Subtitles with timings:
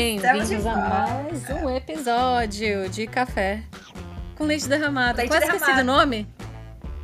[0.00, 3.62] Bem-vindos a mais um episódio de Café
[4.36, 5.16] com Leite Derramado.
[5.16, 5.64] Leite Quase derramado.
[5.70, 6.28] esqueci do nome.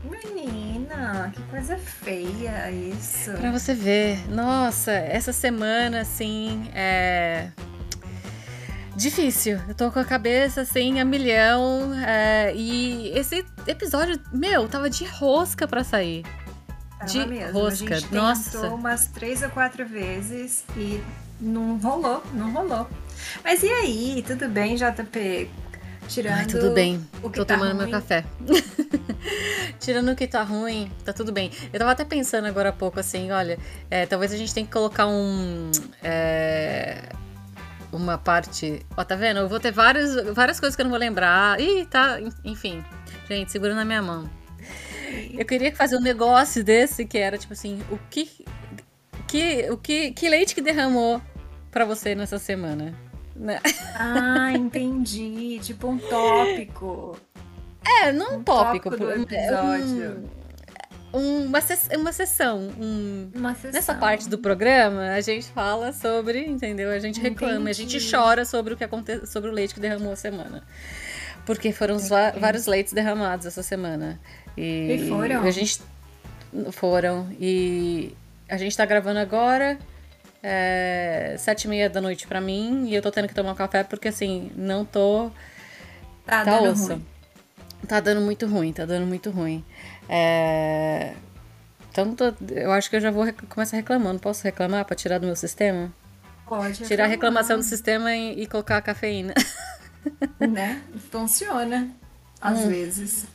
[0.04, 3.32] Menina, que coisa feia isso.
[3.32, 4.28] Pra você ver.
[4.30, 7.48] Nossa, essa semana, assim, é.
[8.94, 9.58] Difícil.
[9.66, 11.94] Eu tô com a cabeça, assim, a milhão.
[12.06, 16.26] é, E esse episódio, meu, tava de rosca pra sair.
[17.06, 17.58] De mesmo.
[17.58, 17.94] rosca.
[17.94, 18.68] A gente Nossa.
[18.68, 21.02] umas três ou quatro vezes e
[21.42, 22.88] não rolou, não rolou.
[23.44, 25.50] Mas e aí, tudo bem, JP?
[26.08, 27.06] Tirando Ai, tudo bem.
[27.22, 27.90] o que Tô tá tomando meu ruim.
[27.92, 28.24] café.
[29.80, 31.50] Tirando o que tá ruim, tá tudo bem.
[31.72, 33.58] Eu tava até pensando agora há pouco assim, olha,
[33.90, 35.70] é, talvez a gente tenha que colocar um.
[36.02, 37.08] é,
[37.92, 38.84] uma parte.
[38.96, 39.40] Ó, tá vendo?
[39.40, 41.60] Eu vou ter várias, várias coisas que eu não vou lembrar.
[41.60, 42.18] Ih, tá.
[42.44, 42.84] Enfim.
[43.28, 44.28] Gente, segura na minha mão.
[45.32, 48.28] Eu queria fazer um negócio desse que era tipo assim, o que.
[49.26, 51.20] que o que, que leite que derramou
[51.72, 52.94] pra você nessa semana?
[53.34, 53.58] Né?
[53.96, 55.58] Ah, entendi.
[55.62, 57.18] tipo um tópico.
[57.84, 58.90] É, não um Um tópico.
[58.90, 60.30] tópico do é um- episódio.
[61.14, 62.58] um- uma, ses- uma sessão.
[62.78, 63.72] um- Uma sessão.
[63.72, 66.90] Nessa parte do programa, a gente fala sobre, entendeu?
[66.90, 68.10] A gente reclama, a gente Entendi.
[68.14, 70.62] chora sobre o que aconteceu, sobre o leite que derramou a semana.
[71.44, 72.38] Porque foram Entendi.
[72.38, 74.20] vários leites derramados essa semana.
[74.56, 75.42] E, E foram?
[75.42, 75.80] A gente
[76.70, 77.28] foram.
[77.40, 78.14] E
[78.48, 79.78] a gente tá gravando agora.
[80.42, 83.54] É, sete e meia da noite pra mim e eu tô tendo que tomar um
[83.54, 85.30] café porque assim, não tô
[86.26, 86.88] Tá, Tá dando osso.
[86.88, 87.06] ruim.
[87.86, 89.64] Tá dando muito ruim, tá dando muito ruim.
[90.08, 91.14] É...
[91.90, 94.18] Então, tô- eu acho que eu já vou rec- começar reclamando.
[94.20, 95.92] Posso reclamar pra tirar do meu sistema?
[96.46, 99.34] Pode Tirar a reclamação do sistema e, e colocar a cafeína.
[100.40, 100.82] Né?
[101.10, 101.88] Funciona.
[102.40, 102.68] Às Hum.
[102.68, 103.26] vezes.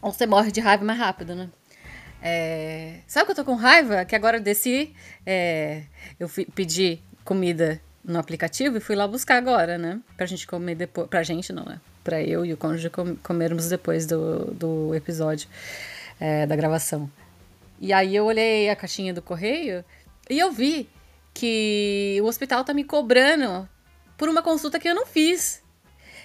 [0.00, 1.48] Ou você morre de raiva mais rápido, né?
[2.26, 3.00] É...
[3.06, 4.02] Sabe que eu tô com raiva?
[4.06, 4.94] Que agora eu desci,
[5.26, 5.82] é,
[6.18, 10.00] eu fui pedir comida no aplicativo e fui lá buscar agora, né?
[10.16, 11.06] Pra gente comer depois.
[11.08, 11.78] Pra gente não, né?
[12.02, 15.48] Pra eu e o cônjuge com- comermos depois do, do episódio,
[16.18, 17.10] é, da gravação.
[17.78, 19.84] E aí eu olhei a caixinha do correio
[20.30, 20.88] e eu vi
[21.34, 23.68] que o hospital tá me cobrando
[24.16, 25.62] por uma consulta que eu não fiz.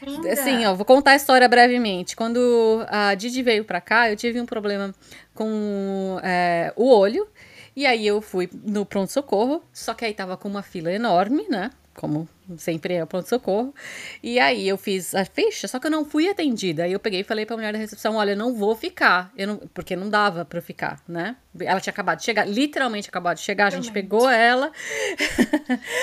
[0.06, 0.32] Ainda.
[0.32, 2.16] Assim, ó, vou contar a história brevemente.
[2.16, 4.94] Quando a Didi veio pra cá, eu tive um problema
[5.40, 7.26] com é, o olho.
[7.74, 11.72] E aí eu fui no pronto-socorro, só que aí tava com uma fila enorme, né?
[11.96, 12.28] Como
[12.58, 13.74] sempre é o pronto-socorro.
[14.22, 16.84] E aí eu fiz a ficha, só que eu não fui atendida.
[16.84, 19.32] Aí eu peguei e falei pra mulher da recepção: olha, eu não vou ficar.
[19.38, 21.38] Eu não, porque não dava pra eu ficar, né?
[21.58, 23.68] Ela tinha acabado de chegar, literalmente acabado de chegar.
[23.68, 24.74] A gente pegou ela,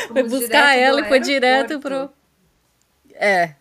[0.08, 2.08] foi buscar ela e foi direto pro.
[3.14, 3.54] É,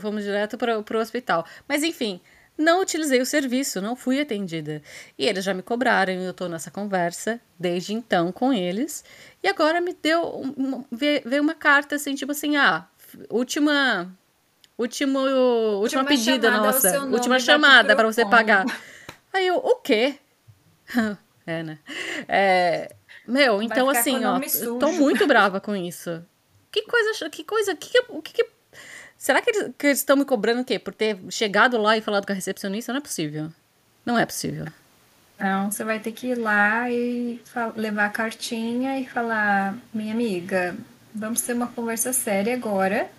[0.00, 1.46] fomos direto pro, pro hospital.
[1.66, 2.20] Mas enfim,
[2.56, 4.82] não utilizei o serviço, não fui atendida.
[5.18, 9.04] E eles já me cobraram, e eu tô nessa conversa desde então com eles.
[9.42, 10.54] E agora me deu.
[10.90, 12.86] ve- veio uma carta assim, tipo assim, ah,
[13.30, 14.10] última.
[14.76, 17.00] Último, última, Última pedida ao nossa.
[17.04, 18.64] Última da chamada pra você pagar.
[19.32, 20.16] Aí eu, o quê?
[21.46, 21.78] é, né?
[22.26, 22.94] É,
[23.26, 26.24] meu, Vai então assim, ó, eu tô muito brava com isso.
[26.72, 27.88] Que coisa, que coisa, que,
[28.22, 28.44] que, que
[29.24, 30.78] Será que eles que eles estão me cobrando o quê?
[30.78, 32.92] Por ter chegado lá e falado com a recepcionista?
[32.92, 33.50] Não é possível.
[34.04, 34.66] Não é possível.
[35.36, 37.40] Então, você vai ter que ir lá e
[37.74, 40.76] levar a cartinha e falar: minha amiga,
[41.14, 43.10] vamos ter uma conversa séria agora.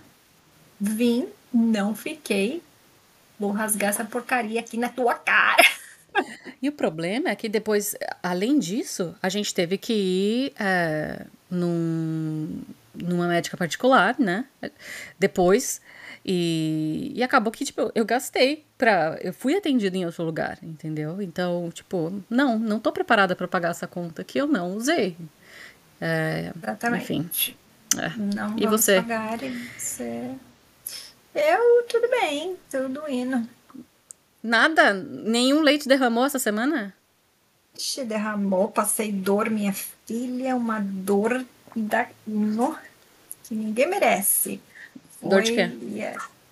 [0.79, 2.61] Vim, não fiquei.
[3.39, 5.63] Vou rasgar essa porcaria aqui na tua cara.
[6.61, 12.63] E o problema é que depois, além disso, a gente teve que ir é, num,
[13.05, 14.45] numa médica particular, né?
[15.19, 15.81] Depois.
[16.27, 19.17] E, e acabou que, tipo, eu gastei pra.
[19.21, 21.21] Eu fui atendida em outro lugar, entendeu?
[21.21, 25.15] Então, tipo, não, não tô preparada pra pagar essa conta que eu não usei.
[26.01, 27.55] É, Exatamente.
[27.97, 28.09] é.
[28.17, 28.95] Não E você?
[29.01, 30.31] pagar e você.
[31.33, 33.47] Eu, tudo bem, tudo indo.
[34.41, 34.93] Nada?
[34.93, 36.93] Nenhum leite derramou essa semana?
[37.77, 41.43] Ixi, derramou, passei dor, minha filha, uma dor
[41.75, 42.07] da...
[42.25, 42.77] no-
[43.47, 44.61] que ninguém merece.
[45.21, 45.69] Dor de quê?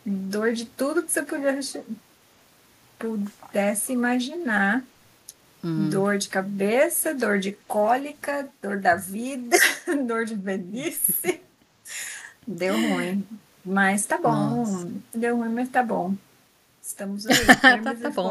[0.06, 1.82] Dor de tudo que você pudesse,
[3.00, 4.84] pudesse imaginar.
[5.64, 5.90] Hum.
[5.90, 9.58] Dor de cabeça, dor de cólica, dor da vida,
[10.06, 11.42] dor de velhice.
[12.46, 13.26] Deu ruim.
[13.64, 14.32] Mas tá bom.
[14.32, 14.90] Nossa.
[15.14, 16.14] Deu ruim, mas tá bom.
[16.86, 17.34] Estamos aí,
[17.82, 18.30] tá, tá bom.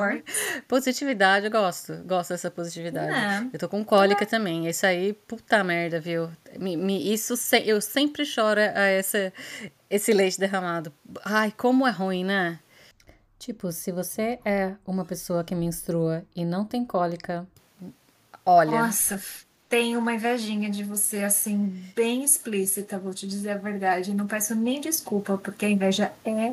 [0.69, 1.95] Positividade, eu gosto.
[2.05, 3.11] Gosto dessa positividade.
[3.11, 3.49] É.
[3.51, 4.69] Eu tô com cólica também.
[4.69, 6.31] Isso aí, puta merda, viu?
[6.59, 9.33] Me, me- isso se- eu sempre choro a essa,
[9.89, 10.93] esse leite derramado.
[11.25, 12.59] Ai, como é ruim, né?
[13.39, 17.47] Tipo, se você é uma pessoa que menstrua e não tem cólica,
[18.45, 18.71] olha.
[18.83, 19.19] Nossa,
[19.69, 24.13] tenho uma invejinha de você, assim, bem explícita, vou te dizer a verdade.
[24.15, 26.53] Não peço nem desculpa, porque a inveja é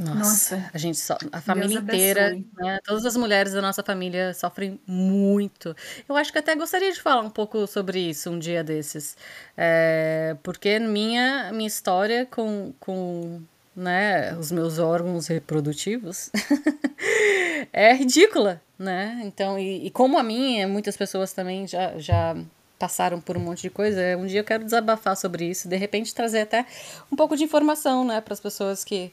[0.00, 4.32] nossa, Nossa, a gente só, a família inteira, né, todas as mulheres da nossa família
[4.32, 5.76] sofrem muito.
[6.08, 9.16] Eu acho que até gostaria de falar um pouco sobre isso um dia desses,
[9.56, 13.42] é, porque minha minha história com, com
[13.74, 16.30] né, os meus órgãos reprodutivos
[17.72, 19.20] é ridícula, né?
[19.24, 22.36] Então, e, e, como a minha, muitas pessoas também já, já
[22.78, 24.16] passaram por um monte de coisa.
[24.16, 26.66] Um dia eu quero desabafar sobre isso, de repente trazer até
[27.12, 29.12] um pouco de informação, né, para as pessoas que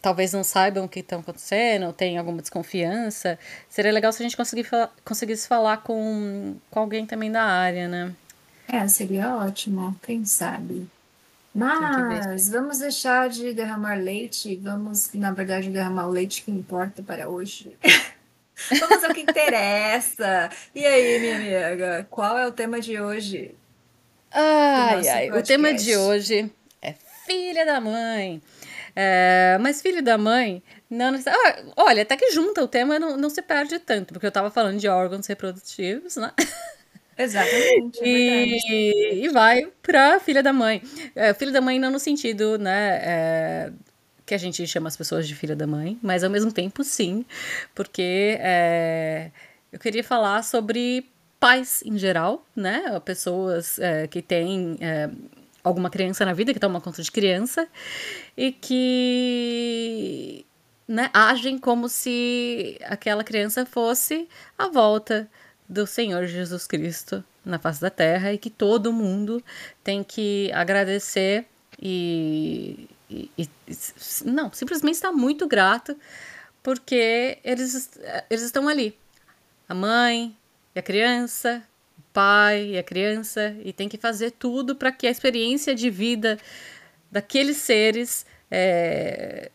[0.00, 3.38] talvez não saibam o que está acontecendo, tenham alguma desconfiança.
[3.68, 4.68] Seria legal se a gente conseguir
[5.04, 8.14] conseguisse falar com, com alguém também da área, né?
[8.68, 10.88] É, seria ótimo, quem sabe.
[11.54, 17.28] Mas vamos deixar de derramar leite, vamos, na verdade, derramar o leite que importa para
[17.28, 17.76] hoje.
[18.80, 20.50] vamos ao que interessa.
[20.74, 21.36] E aí, minha
[21.68, 23.54] amiga, qual é o tema de hoje?
[24.32, 26.50] Ai, ai, o tema de hoje
[26.82, 26.92] é
[27.24, 28.42] filha da mãe.
[28.96, 33.28] É, mas filho da mãe, não ah, olha, até que junta o tema não, não
[33.28, 36.32] se perde tanto, porque eu tava falando de órgãos reprodutivos, né?
[37.18, 38.00] Exatamente.
[38.00, 40.82] É e, e vai pra filha da mãe.
[41.14, 43.00] É, filha da mãe não no sentido, né?
[43.02, 43.72] É,
[44.26, 47.24] que a gente chama as pessoas de filha da mãe, mas ao mesmo tempo sim,
[47.74, 49.30] porque é,
[49.72, 51.06] eu queria falar sobre
[51.38, 52.98] pais em geral, né?
[53.04, 55.10] Pessoas é, que têm é,
[55.64, 57.66] alguma criança na vida, que toma conta de criança,
[58.36, 60.44] e que
[60.86, 64.28] né, agem como se aquela criança fosse
[64.58, 65.28] a volta
[65.68, 69.42] do Senhor Jesus Cristo na face da terra e que todo mundo
[69.82, 71.46] tem que agradecer
[71.80, 73.48] e, e, e
[74.24, 75.96] não, simplesmente está muito grato
[76.62, 77.90] porque eles,
[78.30, 78.96] eles estão ali.
[79.68, 80.36] A mãe
[80.74, 81.62] e a criança,
[82.14, 86.38] pai e a criança e tem que fazer tudo para que a experiência de vida
[87.10, 89.50] daqueles seres é,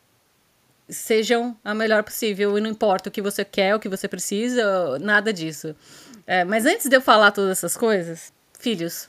[0.89, 4.99] sejam a melhor possível e não importa o que você quer, o que você precisa,
[4.99, 5.73] nada disso.
[6.27, 9.07] É, mas antes de eu falar todas essas coisas, filhos,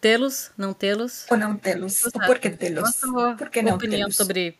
[0.00, 1.26] tê-los, não tê-los?
[1.30, 2.02] Ou não tê-los?
[2.26, 3.00] Por que tê-los?
[3.36, 4.56] Por que não opinião sobre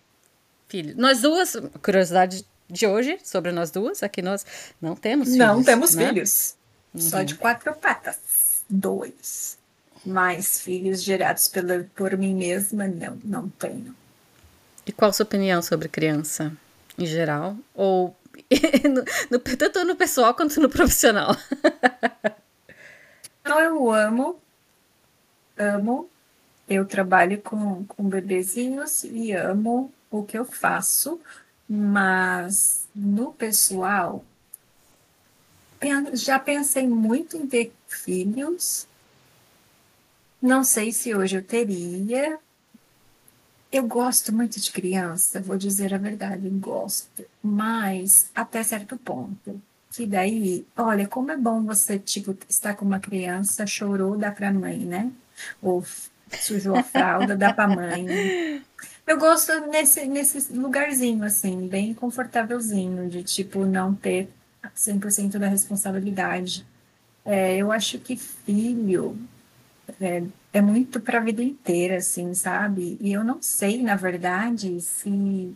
[0.68, 0.94] filhos.
[0.94, 4.46] Nós duas, curiosidade de hoje sobre nós duas, aqui nós
[4.80, 5.46] não temos filhos.
[5.46, 6.08] Não temos né?
[6.08, 6.54] filhos.
[6.94, 7.00] Uhum.
[7.00, 8.62] Só de quatro patas.
[8.68, 9.58] Dois.
[10.04, 13.94] Mais filhos gerados pela, por mim mesma, não, não tenho.
[14.86, 16.52] E qual a sua opinião sobre criança,
[16.98, 17.56] em geral?
[17.74, 18.16] Ou
[18.84, 21.36] no, no, tanto no pessoal quanto no profissional?
[23.40, 24.40] Então, eu amo,
[25.58, 26.08] amo.
[26.68, 31.20] Eu trabalho com, com bebezinhos e amo o que eu faço,
[31.68, 34.24] mas no pessoal,
[36.12, 38.86] já pensei muito em ter filhos.
[40.40, 42.38] Não sei se hoje eu teria.
[43.72, 47.24] Eu gosto muito de criança, vou dizer a verdade, gosto.
[47.42, 49.60] Mas até certo ponto.
[49.92, 54.52] Que daí, olha, como é bom você, tipo, estar com uma criança, chorou, dá pra
[54.52, 55.10] mãe, né?
[55.60, 55.84] Ou
[56.40, 58.62] sujou a fralda, dá pra mãe.
[59.06, 64.28] Eu gosto nesse, nesse lugarzinho, assim, bem confortávelzinho, de, tipo, não ter
[64.68, 66.66] 100% da responsabilidade.
[67.24, 69.16] É, eu acho que filho
[70.00, 72.98] é, é muito para a vida inteira, assim, sabe?
[73.00, 75.54] E eu não sei, na verdade, se.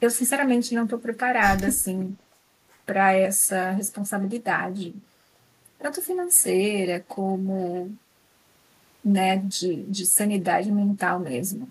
[0.00, 2.16] Eu, sinceramente, não estou preparada, assim,
[2.84, 4.94] para essa responsabilidade,
[5.78, 7.90] tanto financeira como
[9.04, 11.70] né, de, de sanidade mental mesmo.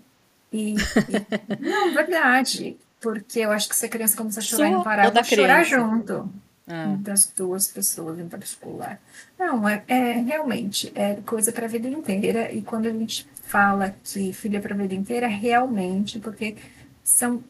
[0.52, 0.76] E, e
[1.60, 5.14] não, verdade porque eu acho que se a criança começar a chorar e não parar,
[5.14, 6.32] eu chorar junto.
[6.66, 6.96] Ah.
[7.00, 8.98] Das duas pessoas em particular.
[9.38, 12.50] Não, é, é realmente é coisa para a vida inteira.
[12.50, 16.56] E quando a gente fala que filha para a vida inteira, realmente, porque
[17.02, 17.44] são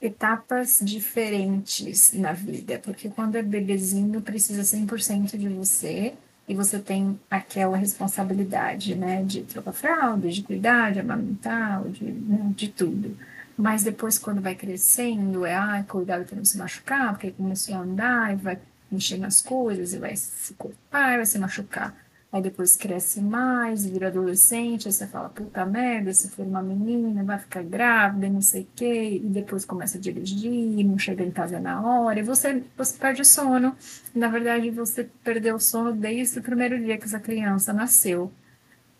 [0.00, 2.80] etapas diferentes na vida.
[2.82, 6.14] Porque quando é bebezinho, precisa 100% de você
[6.48, 12.50] e você tem aquela responsabilidade, né, de trocar fralda, de cuidar, de amamentar, de, né,
[12.56, 13.14] de tudo.
[13.60, 17.80] Mas depois, quando vai crescendo, é, ah, cuidado para não se machucar, porque começou a
[17.80, 18.58] andar e vai
[18.90, 21.94] mexer nas coisas e vai se cortar, vai se machucar.
[22.32, 27.22] Aí depois cresce mais, vira adolescente, aí você fala, puta merda, se for uma menina,
[27.22, 31.30] vai ficar grávida, não sei o quê, e depois começa a dirigir, não chega em
[31.30, 33.76] casa na hora, e você, você perde sono.
[34.14, 38.32] Na verdade, você perdeu o sono desde o primeiro dia que essa criança nasceu.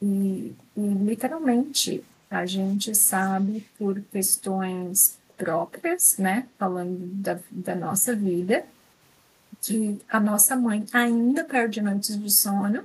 [0.03, 8.65] E, e literalmente, a gente sabe por questões próprias, né, falando da, da nossa vida,
[9.61, 12.85] que a nossa mãe ainda perde noites de sono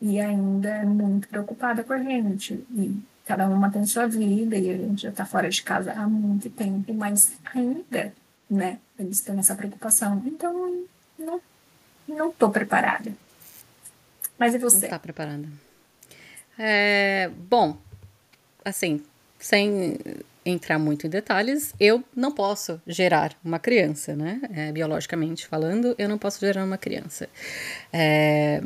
[0.00, 2.54] e ainda é muito preocupada com a gente.
[2.70, 6.06] E cada uma tem sua vida e a gente já está fora de casa há
[6.06, 8.12] muito tempo, mas ainda,
[8.50, 10.22] né, eles têm essa preocupação.
[10.26, 10.84] Então,
[11.18, 11.40] não,
[12.06, 13.12] não tô preparada.
[14.38, 14.82] Mas e você?
[14.82, 15.48] Não tá preparada.
[16.58, 17.78] É, bom,
[18.64, 19.00] assim,
[19.38, 19.98] sem
[20.44, 24.40] entrar muito em detalhes, eu não posso gerar uma criança, né?
[24.52, 27.28] É, biologicamente falando, eu não posso gerar uma criança.
[27.92, 28.60] É,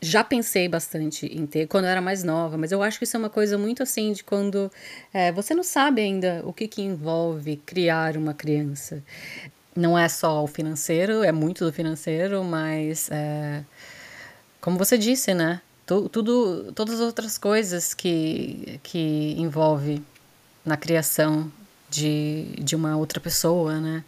[0.00, 3.16] já pensei bastante em ter quando eu era mais nova, mas eu acho que isso
[3.16, 4.70] é uma coisa muito assim de quando
[5.12, 9.02] é, você não sabe ainda o que, que envolve criar uma criança.
[9.74, 13.62] Não é só o financeiro, é muito do financeiro, mas é,
[14.60, 15.60] como você disse, né?
[15.86, 20.02] Tudo, todas as outras coisas que, que envolve
[20.64, 21.50] na criação
[21.88, 24.04] de, de uma outra pessoa, né?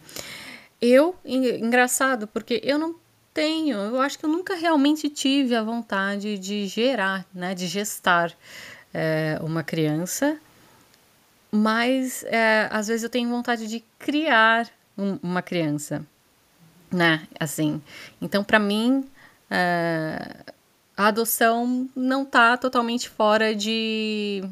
[0.81, 2.95] Eu, engraçado, porque eu não
[3.33, 7.55] tenho, eu acho que eu nunca realmente tive a vontade de gerar, né?
[7.55, 8.33] De gestar
[8.93, 10.37] é, uma criança,
[11.49, 16.05] mas é, às vezes eu tenho vontade de criar um, uma criança,
[16.91, 17.25] né?
[17.39, 17.81] Assim,
[18.21, 19.09] então para mim.
[19.49, 20.58] É,
[20.99, 24.43] a adoção não está totalmente fora de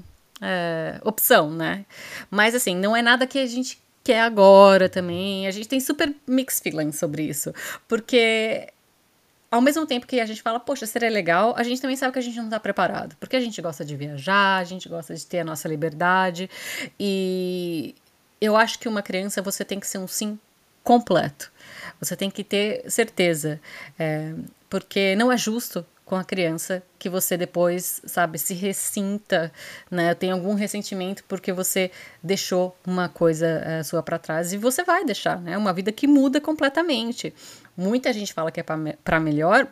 [0.42, 1.86] é, opção, né?
[2.32, 5.46] Mas assim, não é nada que a gente quer agora também.
[5.46, 7.54] A gente tem super mixed feelings sobre isso.
[7.86, 8.70] Porque
[9.52, 12.20] ao mesmo tempo que a gente fala, poxa, seria legal, a gente também sabe que
[12.20, 13.18] a gente não está preparado.
[13.20, 16.50] Porque a gente gosta de viajar, a gente gosta de ter a nossa liberdade.
[16.98, 17.94] E
[18.40, 20.40] eu acho que uma criança você tem que ser um sim
[20.82, 21.52] completo.
[22.00, 23.60] Você tem que ter certeza.
[24.00, 24.34] É,
[24.70, 29.52] porque não é justo com a criança que você depois, sabe, se ressinta,
[29.92, 30.16] né?
[30.16, 31.92] Tem algum ressentimento porque você
[32.24, 35.58] deixou uma coisa uh, sua para trás e você vai deixar, né?
[35.58, 37.34] Uma vida que muda completamente.
[37.76, 39.68] Muita gente fala que é para melhor,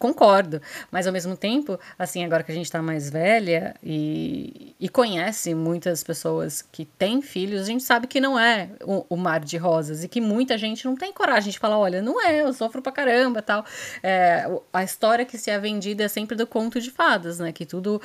[0.00, 0.62] concordo.
[0.90, 5.54] Mas ao mesmo tempo, assim, agora que a gente está mais velha e, e conhece
[5.54, 9.58] muitas pessoas que têm filhos, a gente sabe que não é o, o, mar de
[9.58, 12.80] rosas e que muita gente não tem coragem de falar: olha, não é, eu sofro
[12.80, 13.64] pra caramba tal.
[14.02, 17.52] É, a história que se é vendida é sempre do conto de fadas, né?
[17.52, 18.00] Que tudo.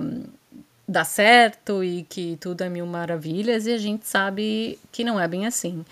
[0.00, 0.24] Um,
[0.88, 5.28] dá certo e que tudo é mil maravilhas e a gente sabe que não é
[5.28, 5.84] bem assim.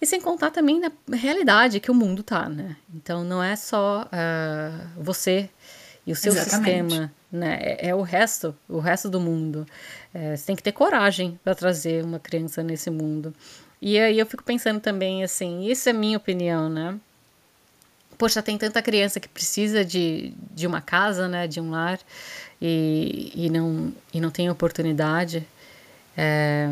[0.00, 2.76] E sem contar também na realidade que o mundo tá, né?
[2.94, 5.50] Então não é só uh, você
[6.06, 6.90] e o seu Exatamente.
[6.90, 7.58] sistema, né?
[7.60, 9.66] É, é, o resto, o resto do mundo.
[10.14, 13.34] É, você tem que ter coragem para trazer uma criança nesse mundo.
[13.82, 16.98] E aí eu fico pensando também assim, isso é minha opinião, né?
[18.16, 21.46] Poxa, tem tanta criança que precisa de, de uma casa, né?
[21.46, 22.00] De um lar
[22.60, 25.46] e, e, não, e não tem oportunidade.
[26.20, 26.66] É,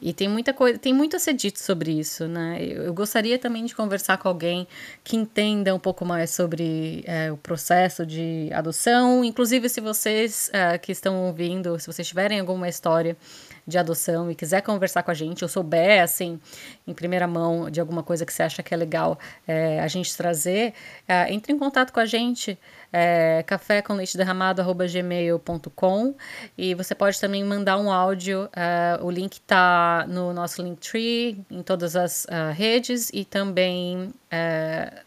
[0.00, 2.58] e tem muita coisa, tem muito a ser dito sobre isso, né?
[2.60, 4.68] Eu, eu, gostaria também de conversar com alguém
[5.02, 9.24] que entenda um pouco mais sobre é, o processo de adoção.
[9.24, 13.16] Inclusive, se vocês é, que estão ouvindo, se vocês tiverem alguma história
[13.66, 16.38] de adoção e quiser conversar com a gente, ou souber, assim,
[16.86, 20.14] em primeira mão de alguma coisa que você acha que é legal é, a gente
[20.16, 20.74] trazer,
[21.08, 22.58] é, entre em contato com a gente,
[22.92, 26.14] é, café com leite derramado, gmail.com
[26.56, 31.62] e você pode também mandar um áudio, é, o link tá no nosso Linktree, em
[31.62, 34.12] todas as uh, redes e também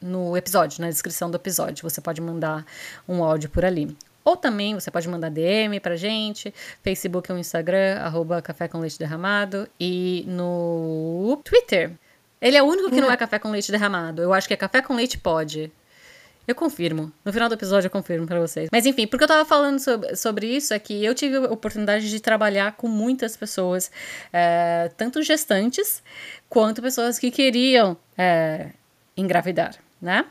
[0.02, 2.66] no episódio, na descrição do episódio, você pode mandar
[3.08, 3.94] um áudio por ali.
[4.28, 6.54] Ou também você pode mandar DM pra gente,
[6.84, 9.70] Facebook ou Instagram, arroba Café com Leite Derramado.
[9.80, 11.94] E no Twitter.
[12.42, 14.22] Ele é o único que não é Café com Leite Derramado.
[14.22, 15.72] Eu acho que é Café com Leite Pode.
[16.46, 17.10] Eu confirmo.
[17.24, 18.68] No final do episódio eu confirmo para vocês.
[18.70, 22.10] Mas enfim, porque eu tava falando sobre, sobre isso é que eu tive a oportunidade
[22.10, 23.90] de trabalhar com muitas pessoas,
[24.34, 26.04] é, tanto gestantes
[26.50, 28.72] quanto pessoas que queriam é,
[29.16, 30.26] engravidar, né?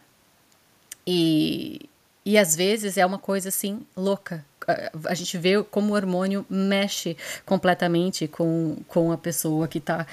[1.07, 1.89] E
[2.27, 4.45] e às vezes é uma coisa assim louca.
[5.05, 10.05] A gente vê como o hormônio mexe completamente com, com a pessoa que está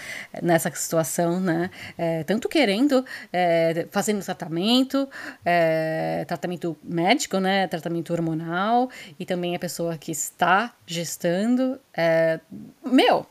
[0.43, 1.71] nessa situação, né?
[1.97, 5.09] É, tanto querendo, é, fazendo tratamento,
[5.43, 7.65] é, tratamento médico, né?
[7.65, 11.79] Tratamento hormonal, e também a pessoa que está gestando.
[11.97, 12.39] É,
[12.85, 13.25] meu,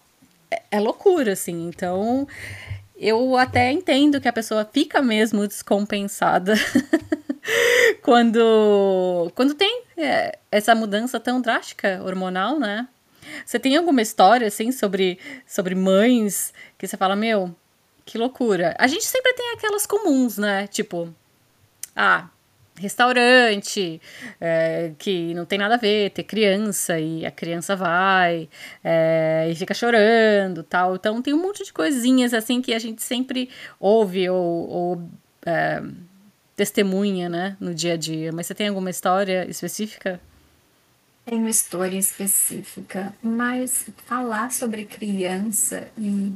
[0.51, 1.69] é, é loucura, assim.
[1.69, 2.27] Então,
[3.03, 6.55] eu até entendo que a pessoa fica mesmo descompensada.
[8.01, 12.87] quando, quando tem é, essa mudança tão drástica hormonal, né?
[13.45, 17.55] Você tem alguma história, assim, sobre, sobre mães que você fala, meu,
[18.05, 18.75] que loucura.
[18.79, 20.67] A gente sempre tem aquelas comuns, né?
[20.69, 21.13] Tipo,
[21.97, 22.29] ah,
[22.77, 24.01] restaurante,
[24.41, 28.49] é, que não tem nada a ver, ter criança e a criança vai
[28.83, 30.97] é, e fica chorando tal.
[30.97, 35.11] Então tem um monte de coisinhas assim que a gente sempre ouve ou, ou
[35.45, 35.83] é,
[36.57, 38.33] testemunha, né, no dia a dia.
[38.33, 40.21] Mas você tem alguma história específica?
[41.25, 46.33] Tenho história específica, mas falar sobre criança e,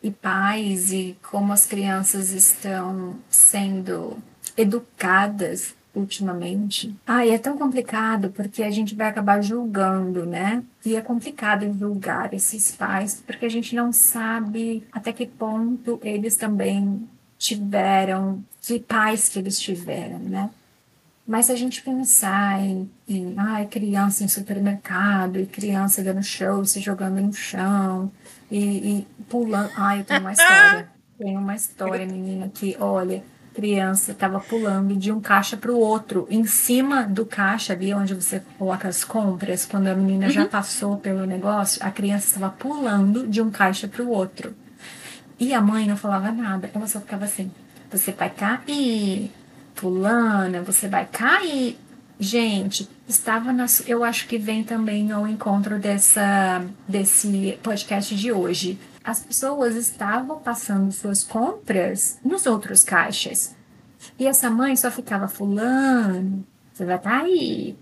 [0.00, 4.22] e pais e como as crianças estão sendo
[4.56, 6.94] educadas ultimamente.
[7.06, 10.62] Ai, é tão complicado porque a gente vai acabar julgando, né?
[10.84, 16.36] E é complicado julgar esses pais porque a gente não sabe até que ponto eles
[16.36, 17.06] também
[17.38, 20.50] tiveram, que pais que eles tiveram, né?
[21.26, 26.80] Mas a gente pensar em, em ai, criança em supermercado, e criança dando show, se
[26.80, 28.10] jogando no chão,
[28.50, 29.70] e, e pulando.
[29.76, 30.88] Ai, eu tenho uma história.
[31.18, 33.22] Tenho uma história, menina, que, olha,
[33.54, 38.14] criança estava pulando de um caixa para o outro, em cima do caixa ali onde
[38.14, 40.32] você coloca as compras, quando a menina uhum.
[40.32, 44.54] já passou pelo negócio, a criança estava pulando de um caixa para o outro.
[45.38, 47.50] E a mãe não falava nada, ela só ficava assim:
[47.90, 49.30] você vai cair,
[49.74, 51.78] fulana, você vai cair.
[52.18, 53.66] Gente, estava na.
[53.86, 60.38] Eu acho que vem também ao encontro dessa, desse podcast de hoje as pessoas estavam
[60.38, 63.54] passando suas compras nos outros caixas.
[64.18, 67.76] E essa mãe só ficava fulano, você vai estar tá aí.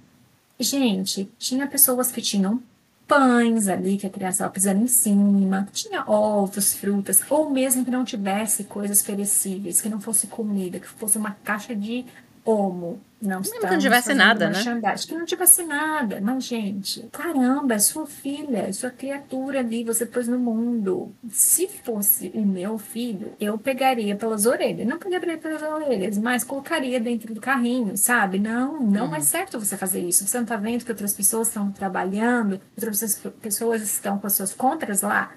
[0.59, 2.63] Gente, tinha pessoas que tinham
[3.07, 7.91] pães ali que a criança estava pisando em cima, tinha ovos, frutas, ou mesmo que
[7.91, 12.05] não tivesse coisas perecíveis, que não fosse comida, que fosse uma caixa de
[12.45, 13.01] Omo.
[13.21, 14.63] Não Mesmo que não tivesse nada, né?
[15.07, 16.21] Que não tivesse nada.
[16.23, 21.15] Mas, gente, caramba, é sua filha, é sua criatura ali, você pôs no mundo.
[21.31, 24.87] Se fosse o meu filho, eu pegaria pelas orelhas.
[24.87, 28.39] Não pegaria pelas orelhas, mas colocaria dentro do carrinho, sabe?
[28.39, 29.15] Não, não uhum.
[29.15, 30.27] é certo você fazer isso.
[30.27, 34.55] Você não tá vendo que outras pessoas estão trabalhando, outras pessoas estão com as suas
[34.55, 35.31] compras lá?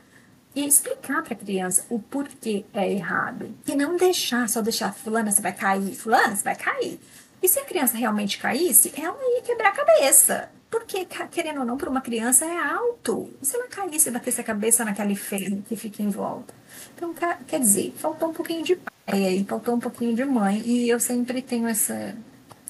[0.56, 3.50] e explicar para a criança o porquê é errado.
[3.68, 7.00] E não deixar, só deixar, fulana, você vai cair, fulana, você vai cair.
[7.44, 10.50] E se a criança realmente caísse, ela ia quebrar a cabeça.
[10.72, 13.30] Porque, querendo ou não, para uma criança é alto.
[13.42, 16.54] E se ela caísse e batesse a cabeça naquele ferro que fica em volta?
[16.96, 17.14] Então,
[17.46, 20.64] quer dizer, faltou um pouquinho de pai aí, faltou um pouquinho de mãe.
[20.66, 22.16] E eu sempre tenho essa,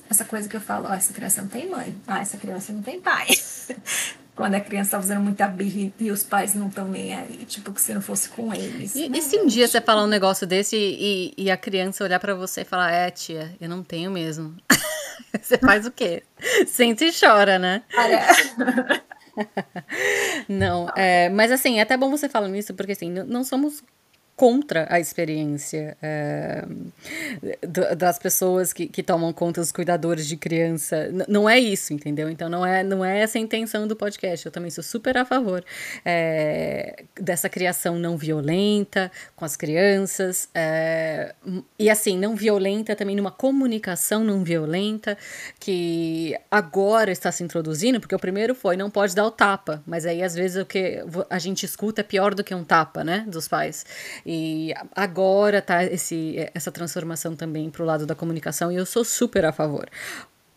[0.10, 1.96] essa coisa que eu falo, oh, essa criança não tem mãe.
[2.08, 3.28] Ah, essa criança não tem pai.
[4.36, 7.72] quando a criança tá fazendo muita birra e os pais não estão nem aí, tipo,
[7.72, 8.96] que se não fosse com eles.
[8.96, 12.20] E, e se um dia você falar um negócio desse e, e a criança olhar
[12.20, 14.56] para você e falar, é, tia, eu não tenho mesmo.
[15.40, 16.24] você faz o quê?
[16.68, 17.84] Sente e chora, né?
[20.50, 23.84] não, é, mas assim, é até bom você falar nisso, porque assim, não somos
[24.36, 26.66] contra a experiência é,
[27.96, 31.08] das pessoas que, que tomam conta dos cuidadores de criança.
[31.08, 32.30] N não é isso, entendeu?
[32.30, 34.46] Então não é, não é essa a intenção do podcast.
[34.46, 35.64] Eu também sou super a favor
[36.04, 40.50] é, dessa criação não violenta com as crianças.
[40.54, 41.36] É,
[41.78, 45.18] e assim, não violenta também numa comunicação não violenta
[45.60, 50.06] que agora está se introduzindo, porque o primeiro foi não pode dar o tapa, mas
[50.06, 53.26] aí às vezes o que a gente escuta é pior do que um tapa, né,
[53.28, 53.86] dos pais.
[54.26, 59.04] E agora tá esse, essa transformação também para o lado da comunicação e eu sou
[59.04, 59.90] super a favor.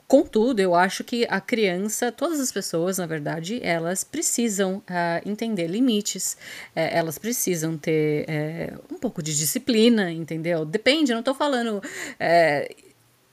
[0.08, 5.66] Contudo, eu acho que a criança, todas as pessoas, na verdade, elas precisam uh, entender
[5.66, 6.36] limites,
[6.76, 10.64] é, elas precisam ter é, um pouco de disciplina, entendeu?
[10.64, 11.82] Depende, eu não estou falando.
[12.20, 12.72] É,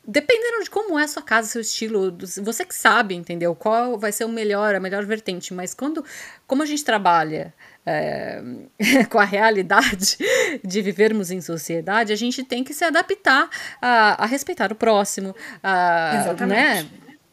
[0.05, 3.53] dependendo de como é a sua casa, seu estilo, você que sabe, entendeu?
[3.53, 6.03] Qual vai ser o melhor, a melhor vertente, mas quando,
[6.47, 7.53] como a gente trabalha
[9.09, 10.17] com a realidade
[10.63, 13.49] de vivermos em sociedade, a gente tem que se adaptar
[13.81, 16.87] a, a respeitar o próximo, a, né,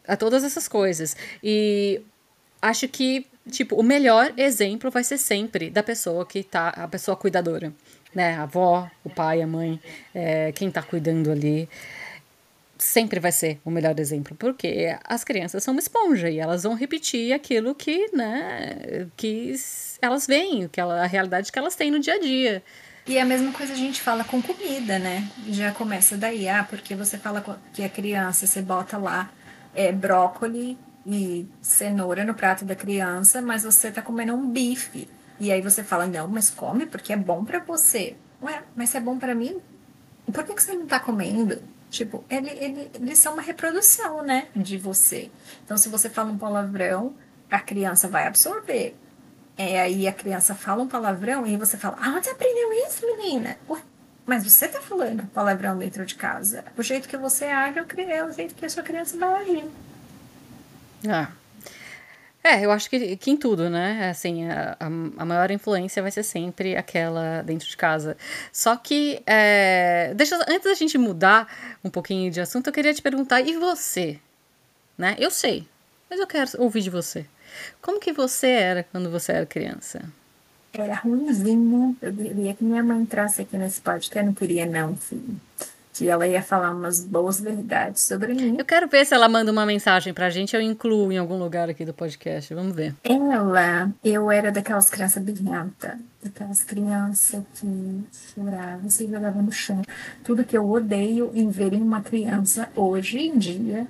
[0.07, 1.15] a todas essas coisas.
[1.43, 2.01] E
[2.61, 7.15] acho que, tipo, o melhor exemplo vai ser sempre da pessoa que tá, a pessoa
[7.15, 7.73] cuidadora,
[8.13, 9.79] né, a avó, o pai, a mãe,
[10.13, 11.69] é, quem tá cuidando ali
[12.83, 16.73] sempre vai ser o melhor exemplo, porque as crianças são uma esponja e elas vão
[16.73, 19.53] repetir aquilo que, né, que
[20.01, 22.63] elas veem, que a realidade que elas têm no dia a dia.
[23.05, 25.27] E a mesma coisa a gente fala com comida, né?
[25.47, 29.31] Já começa daí, ah, porque você fala que a criança, você bota lá
[29.73, 35.09] é, brócoli e cenoura no prato da criança, mas você tá comendo um bife.
[35.39, 38.15] E aí você fala, não, mas come porque é bom para você.
[38.41, 39.59] Ué, mas se é bom para mim,
[40.31, 41.61] por que, que você não tá comendo?
[41.91, 45.29] Tipo, ele, ele, eles são uma reprodução, né, de você.
[45.65, 47.13] Então, se você fala um palavrão,
[47.49, 48.95] a criança vai absorver.
[49.57, 53.57] É, aí a criança fala um palavrão e você fala, ah, você aprendeu isso, menina?
[54.25, 56.63] Mas você tá falando palavrão dentro de casa.
[56.77, 59.65] O jeito que você age é o jeito que a sua criança vai agir.
[61.09, 61.27] Ah.
[62.43, 64.09] É, eu acho que, que em tudo, né?
[64.09, 68.17] Assim, a, a, maior influência vai ser sempre aquela dentro de casa.
[68.51, 71.47] Só que, é, deixa, antes da gente mudar
[71.83, 74.19] um pouquinho de assunto, eu queria te perguntar, e você?
[74.97, 75.15] Né?
[75.19, 75.67] Eu sei,
[76.09, 77.25] mas eu quero ouvir de você.
[77.79, 80.01] Como que você era quando você era criança?
[80.73, 81.95] Era ruimzinho.
[82.01, 84.17] Eu queria que minha mãe entrasse aqui nesse podcast.
[84.17, 85.39] Eu não queria, não, filho
[85.93, 88.55] que ela ia falar umas boas verdades sobre mim.
[88.57, 91.69] Eu quero ver se ela manda uma mensagem pra gente, eu incluo em algum lugar
[91.69, 92.53] aqui do podcast.
[92.53, 92.95] Vamos ver.
[93.03, 99.81] Ela, eu era daquelas crianças birrenta, daquelas crianças que choravam, se jogavam no chão.
[100.23, 103.87] Tudo que eu odeio em ver em uma criança hoje em dia,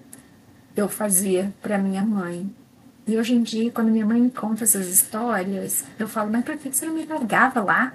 [0.75, 2.49] eu fazia pra minha mãe.
[3.07, 6.57] E hoje em dia, quando minha mãe me conta essas histórias, eu falo, mas por
[6.57, 7.93] que você não me largava lá?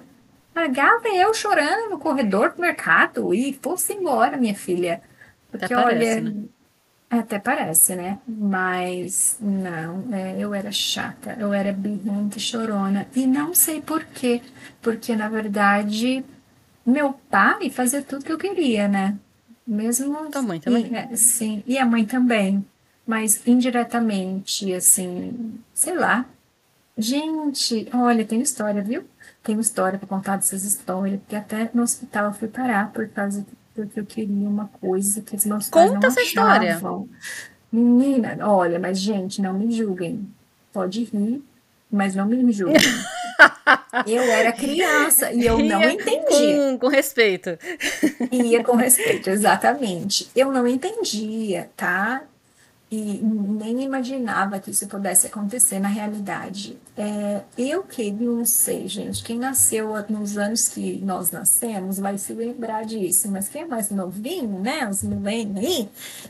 [0.56, 5.02] Largava eu chorando no corredor do mercado e fosse embora, minha filha.
[5.50, 5.84] Porque, até olha.
[5.88, 6.44] Parece, né?
[7.10, 8.18] Até parece, né?
[8.26, 13.06] Mas não, é, eu era chata, eu era birrenta, chorona.
[13.14, 14.40] E não sei por quê.
[14.80, 16.24] Porque, na verdade,
[16.86, 19.14] meu pai fazia tudo que eu queria, né?
[19.66, 20.30] Mesmo.
[20.30, 20.86] Tua mãe também?
[20.90, 22.64] E, é, sim, e a mãe também.
[23.06, 26.24] Mas indiretamente, assim, sei lá.
[26.96, 29.04] Gente, olha, tem história, viu?
[29.46, 33.46] Tenho história para contar dessas histórias, porque até no hospital eu fui parar por causa
[33.74, 36.64] porque eu queria uma coisa que os meus pais Conta não essa achavam.
[36.64, 37.08] história.
[37.70, 40.26] Menina, olha, mas gente, não me julguem.
[40.72, 41.42] Pode rir,
[41.90, 42.80] mas não me julguem.
[44.06, 46.56] eu era criança e eu não entendia.
[46.72, 47.58] Com, com respeito.
[48.32, 50.30] Ia com respeito, exatamente.
[50.34, 52.22] Eu não entendia, tá?
[52.90, 56.78] E nem imaginava que isso pudesse acontecer na realidade.
[56.96, 62.32] É, eu que não sei, gente, quem nasceu nos anos que nós nascemos vai se
[62.32, 65.88] lembrar disso, mas quem é mais novinho, né, os milênios aí,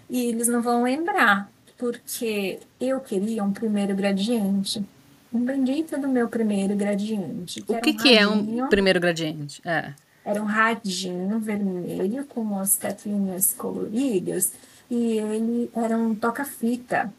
[0.09, 4.83] e eles não vão lembrar, porque eu queria um primeiro gradiente.
[5.31, 7.61] Um bendito do meu primeiro gradiente.
[7.61, 9.61] Que o que, um que é um primeiro gradiente?
[9.63, 9.93] É.
[10.25, 14.53] Era um radinho vermelho com as tetrinhas coloridas
[14.91, 17.13] e ele era um toca-fita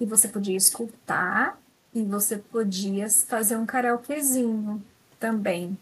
[0.00, 1.58] e você podia escutar
[1.94, 4.82] e você podia fazer um karaokezinho
[5.18, 5.78] também,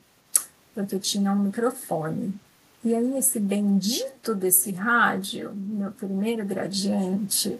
[0.74, 2.34] porque tinha um microfone.
[2.84, 7.58] E aí esse bendito desse rádio, meu primeiro gradiente,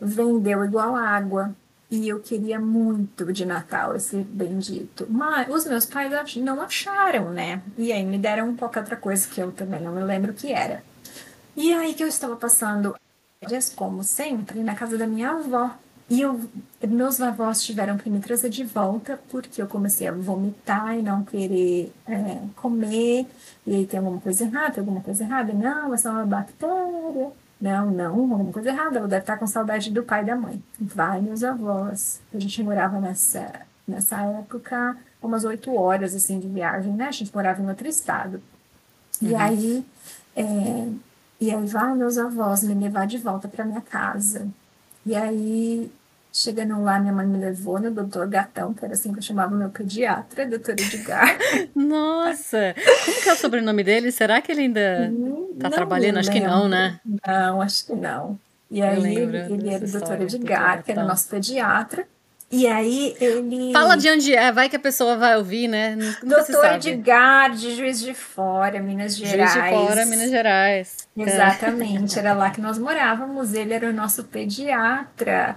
[0.00, 1.54] vendeu igual água.
[1.90, 5.06] E eu queria muito de Natal esse bendito.
[5.10, 7.60] Mas os meus pais não acharam, né?
[7.76, 10.50] E aí me deram qualquer outra coisa que eu também não me lembro o que
[10.52, 10.82] era.
[11.56, 12.94] E aí que eu estava passando
[13.76, 15.70] como sempre, na casa da minha avó.
[16.08, 16.40] E eu,
[16.86, 21.24] meus avós tiveram que me trazer de volta porque eu comecei a vomitar e não
[21.24, 23.26] querer é, comer.
[23.66, 25.52] E aí tem alguma coisa errada, tem alguma coisa errada?
[25.52, 27.32] Não, é só uma bactéria.
[27.60, 28.98] Não, não, alguma coisa errada.
[28.98, 30.62] Ela deve estar com saudade do pai e da mãe.
[30.78, 32.20] Vai, meus avós.
[32.34, 37.06] A gente morava nessa, nessa época umas oito horas assim de viagem, né?
[37.06, 38.42] A gente morava em outro estado.
[39.22, 39.28] Uhum.
[39.28, 39.84] E aí
[40.36, 40.88] é,
[41.42, 44.46] e aí vai meus avós me levar de volta para minha casa.
[45.04, 45.90] E aí,
[46.32, 49.52] chegando lá, minha mãe me levou no doutor Gatão, que era assim que eu chamava
[49.52, 51.36] meu pediatra, doutor Edgar.
[51.74, 52.76] Nossa!
[53.04, 54.12] Como que é o sobrenome dele?
[54.12, 56.18] Será que ele ainda hum, tá não trabalhando?
[56.18, 57.00] Acho que não, né?
[57.26, 58.38] Não, acho que não.
[58.70, 62.06] E aí, ele, ele era o doutor Edgar, que era nosso pediatra.
[62.52, 63.72] E aí ele.
[63.72, 65.96] Fala de onde é, vai que a pessoa vai ouvir, né?
[66.22, 69.52] Doutor Edgar, de Juiz de Fora, Minas Gerais.
[69.52, 71.08] Juiz de Fora, Minas Gerais.
[71.16, 73.54] Exatamente, era lá que nós morávamos.
[73.54, 75.56] Ele era o nosso pediatra.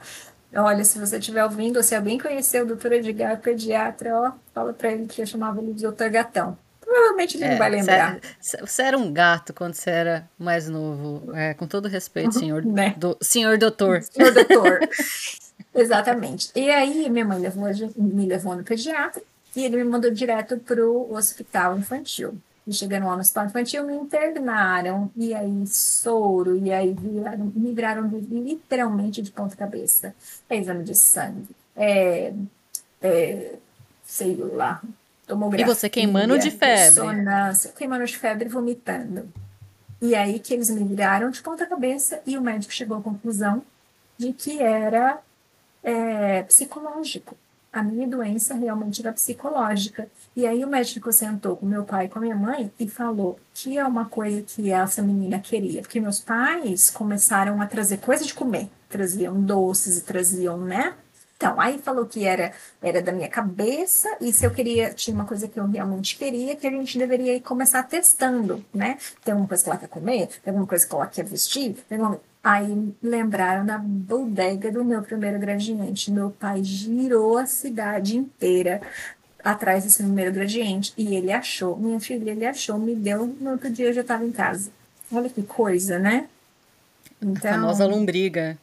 [0.55, 4.71] Olha, se você estiver ouvindo, ou se alguém conheceu o doutor Edgar, pediatra, ó, fala
[4.71, 6.57] para ele que eu chamava ele de doutor Gatão.
[6.79, 8.19] Provavelmente ele é, não vai lembrar.
[8.39, 11.35] Você era um gato quando você era mais novo.
[11.35, 12.93] É, com todo respeito, uhum, senhor, né?
[12.95, 14.01] do, senhor doutor.
[14.01, 14.79] Senhor doutor.
[15.75, 16.49] Exatamente.
[16.55, 19.21] E aí minha mãe levou, me levou no pediatra
[19.55, 22.37] e ele me mandou direto para o hospital infantil.
[22.67, 27.73] E chegando lá no hospital infantil, me internaram, e aí soro, e aí viraram, me
[27.73, 30.15] viraram literalmente de ponta cabeça.
[30.49, 32.33] É exame de sangue, é,
[33.03, 33.55] é
[34.03, 34.81] sei lá,
[35.27, 35.65] tomografia.
[35.65, 37.01] E você queimando de febre.
[37.75, 39.29] Queimando de febre e vomitando.
[40.01, 43.61] E aí que eles me viraram de ponta cabeça e o médico chegou à conclusão
[44.17, 45.19] de que era
[45.85, 47.37] é, psicológico.
[47.71, 50.07] A minha doença realmente era psicológica.
[50.35, 53.37] E aí o médico sentou com meu pai e com a minha mãe e falou
[53.53, 55.81] que é uma coisa que essa menina queria.
[55.81, 58.69] Porque meus pais começaram a trazer coisa de comer.
[58.89, 60.95] Traziam doces e traziam, né?
[61.37, 65.25] Então, aí falou que era, era da minha cabeça, e se eu queria, tinha uma
[65.25, 68.97] coisa que eu realmente queria, que a gente deveria começar testando, né?
[69.21, 71.97] Tem alguma coisa que ela quer comer, tem alguma coisa que ela quer vestir, tem
[71.99, 76.11] alguma Aí lembraram da bodega do meu primeiro gradiente.
[76.11, 78.83] Meu pai girou a cidade inteira
[79.43, 80.93] atrás desse primeiro gradiente.
[80.95, 83.25] E ele achou, minha filha, ele achou, me deu.
[83.41, 84.69] No outro dia eu já estava em casa.
[85.11, 86.29] Olha que coisa, né?
[87.19, 88.55] Então, a famosa lombriga.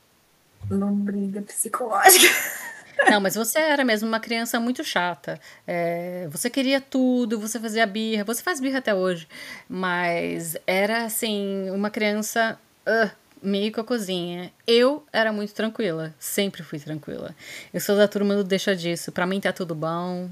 [0.70, 2.32] Lombriga psicológica.
[3.10, 5.40] Não, mas você era mesmo uma criança muito chata.
[5.66, 9.26] É, você queria tudo, você fazia birra, você faz birra até hoje.
[9.68, 12.56] Mas era assim, uma criança.
[12.86, 14.52] Uh, meio com a cozinha.
[14.66, 17.34] Eu era muito tranquila, sempre fui tranquila.
[17.72, 20.30] Eu sou da turma do deixa disso, pra mim tá tudo bom.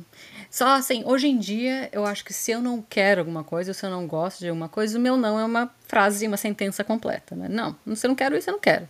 [0.51, 3.85] Só assim, hoje em dia, eu acho que se eu não quero alguma coisa, se
[3.87, 7.37] eu não gosto de alguma coisa, o meu não é uma frase, uma sentença completa,
[7.37, 7.49] né?
[7.49, 8.89] Não, se eu não quero isso, eu não quero.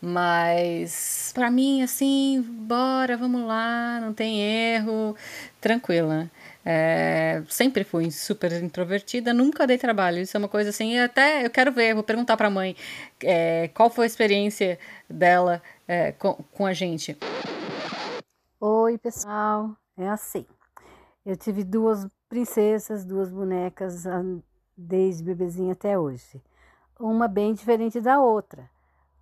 [0.00, 5.16] Mas, para mim, assim, bora, vamos lá, não tem erro,
[5.60, 6.30] tranquila.
[6.72, 10.18] É, sempre fui super introvertida, nunca dei trabalho.
[10.18, 12.76] Isso é uma coisa assim, até eu quero ver, vou perguntar pra mãe
[13.24, 14.78] é, qual foi a experiência
[15.08, 17.18] dela é, com, com a gente.
[18.60, 20.46] Oi, pessoal, é assim.
[21.26, 24.22] Eu tive duas princesas, duas bonecas ah,
[24.76, 26.40] desde bebezinha até hoje.
[27.00, 28.70] Uma bem diferente da outra.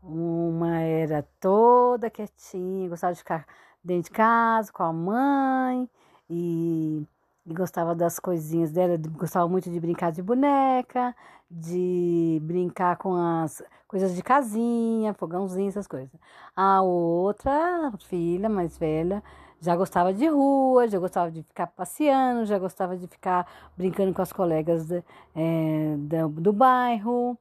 [0.03, 3.47] Uma era toda quietinha, gostava de ficar
[3.83, 5.89] dentro de casa com a mãe
[6.29, 7.07] e
[7.55, 11.15] gostava das coisinhas dela, gostava muito de brincar de boneca,
[11.51, 16.11] de brincar com as coisas de casinha, fogãozinho, essas coisas.
[16.55, 19.23] A outra filha mais velha
[19.61, 24.23] já gostava de rua, já gostava de ficar passeando, já gostava de ficar brincando com
[24.23, 24.91] as colegas
[25.35, 27.37] é, do, do bairro.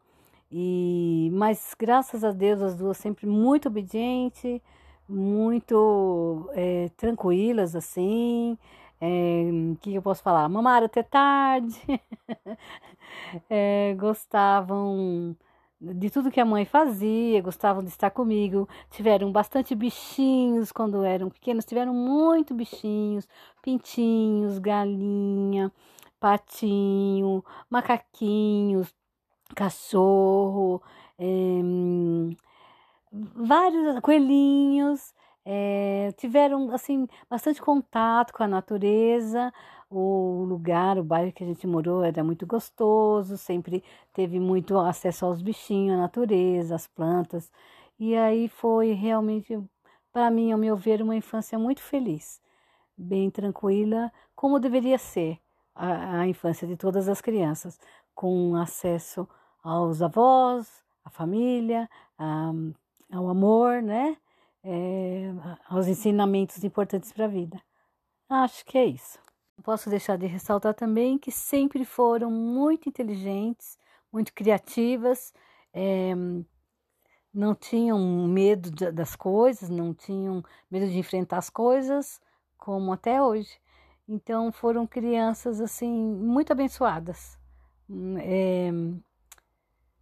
[0.51, 4.61] E, mas graças a Deus as duas sempre muito obedientes,
[5.07, 8.57] muito é, tranquilas assim.
[8.99, 9.43] É,
[9.81, 10.49] que eu posso falar?
[10.49, 11.79] Mamaram até tarde,
[13.49, 15.35] é, gostavam
[15.79, 18.67] de tudo que a mãe fazia, gostavam de estar comigo.
[18.89, 23.27] Tiveram bastante bichinhos quando eram pequenos, tiveram muito bichinhos,
[23.61, 25.71] pintinhos, galinha,
[26.19, 28.93] patinho, macaquinhos,
[29.55, 30.81] cachorro,
[31.19, 31.61] é,
[33.35, 35.13] vários coelhinhos.
[35.49, 39.53] É, tiveram assim bastante contato com a natureza,
[39.89, 43.81] o lugar, o bairro que a gente morou era muito gostoso, sempre
[44.13, 47.49] teve muito acesso aos bichinhos, à natureza, às plantas.
[47.97, 49.57] E aí foi realmente,
[50.11, 52.41] para mim, ao meu ver, uma infância muito feliz,
[52.97, 55.39] bem tranquila, como deveria ser
[55.73, 57.79] a, a infância de todas as crianças,
[58.13, 59.25] com acesso
[59.63, 62.51] aos avós, à família, a,
[63.13, 64.17] ao amor, né?
[64.63, 65.31] É,
[65.69, 67.61] aos ensinamentos importantes para a vida.
[68.29, 69.19] Acho que é isso.
[69.63, 73.77] Posso deixar de ressaltar também que sempre foram muito inteligentes,
[74.11, 75.33] muito criativas,
[75.73, 76.13] é,
[77.33, 82.19] não tinham medo de, das coisas, não tinham medo de enfrentar as coisas,
[82.57, 83.59] como até hoje.
[84.07, 87.37] Então foram crianças assim muito abençoadas.
[88.21, 88.69] É,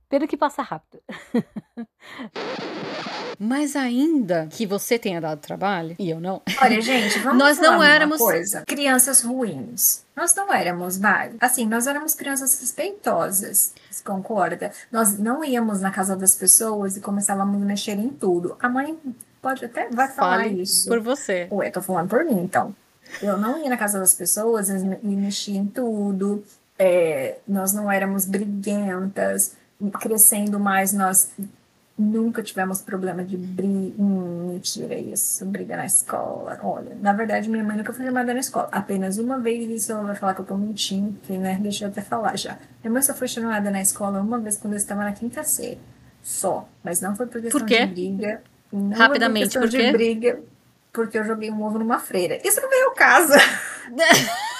[0.07, 1.01] pelo que passa rápido.
[3.39, 6.41] Mas ainda que você tenha dado trabalho, e eu não.
[6.61, 8.63] Olha, gente, vamos Nós não éramos coisa.
[8.65, 10.03] crianças ruins.
[10.15, 11.35] Nós não éramos vários.
[11.41, 13.73] Assim, nós éramos crianças respeitosas.
[13.89, 14.71] Você concorda?
[14.91, 18.55] Nós não íamos na casa das pessoas e começávamos a mexer em tudo.
[18.59, 18.97] A mãe
[19.41, 20.87] pode até vai falar Fale isso.
[20.87, 21.47] Por você.
[21.51, 22.73] Ué, tô falando por mim, então.
[23.21, 26.43] Eu não ia na casa das pessoas e mexia em tudo.
[26.77, 29.53] É, nós não éramos briguentas.
[29.99, 31.29] Crescendo mais, nós
[31.97, 33.95] Nunca tivemos problema de briga.
[33.97, 35.45] Hum, mentira isso.
[35.45, 36.59] Briga na escola.
[36.61, 38.67] Olha, na verdade, minha mãe nunca foi chamada na escola.
[38.69, 41.57] Apenas uma vez isso ela vai falar que eu tô mentindo, que, né?
[41.61, 42.57] Deixa eu até falar já.
[42.83, 45.79] Minha mãe só foi chamada na escola uma vez quando eu estava na quinta série.
[46.21, 46.67] Só.
[46.83, 48.43] Mas não foi por questão por de briga.
[48.73, 50.39] Não Rapidamente, foi por questão por de briga.
[50.91, 52.39] Porque eu joguei um ovo numa freira.
[52.45, 53.33] Isso não veio ao caso.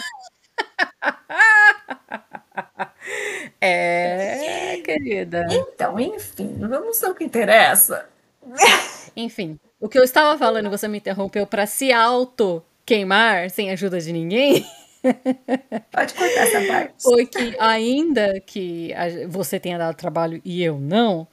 [3.62, 4.65] É,
[4.98, 5.48] querida.
[5.50, 8.08] Então, enfim, vamos ao que interessa.
[9.16, 14.00] Enfim, o que eu estava falando, você me interrompeu para se auto queimar sem ajuda
[14.00, 14.66] de ninguém.
[15.92, 16.94] Pode cortar essa parte.
[17.02, 18.92] Foi que, ainda que
[19.30, 21.28] você tenha dado trabalho e eu não,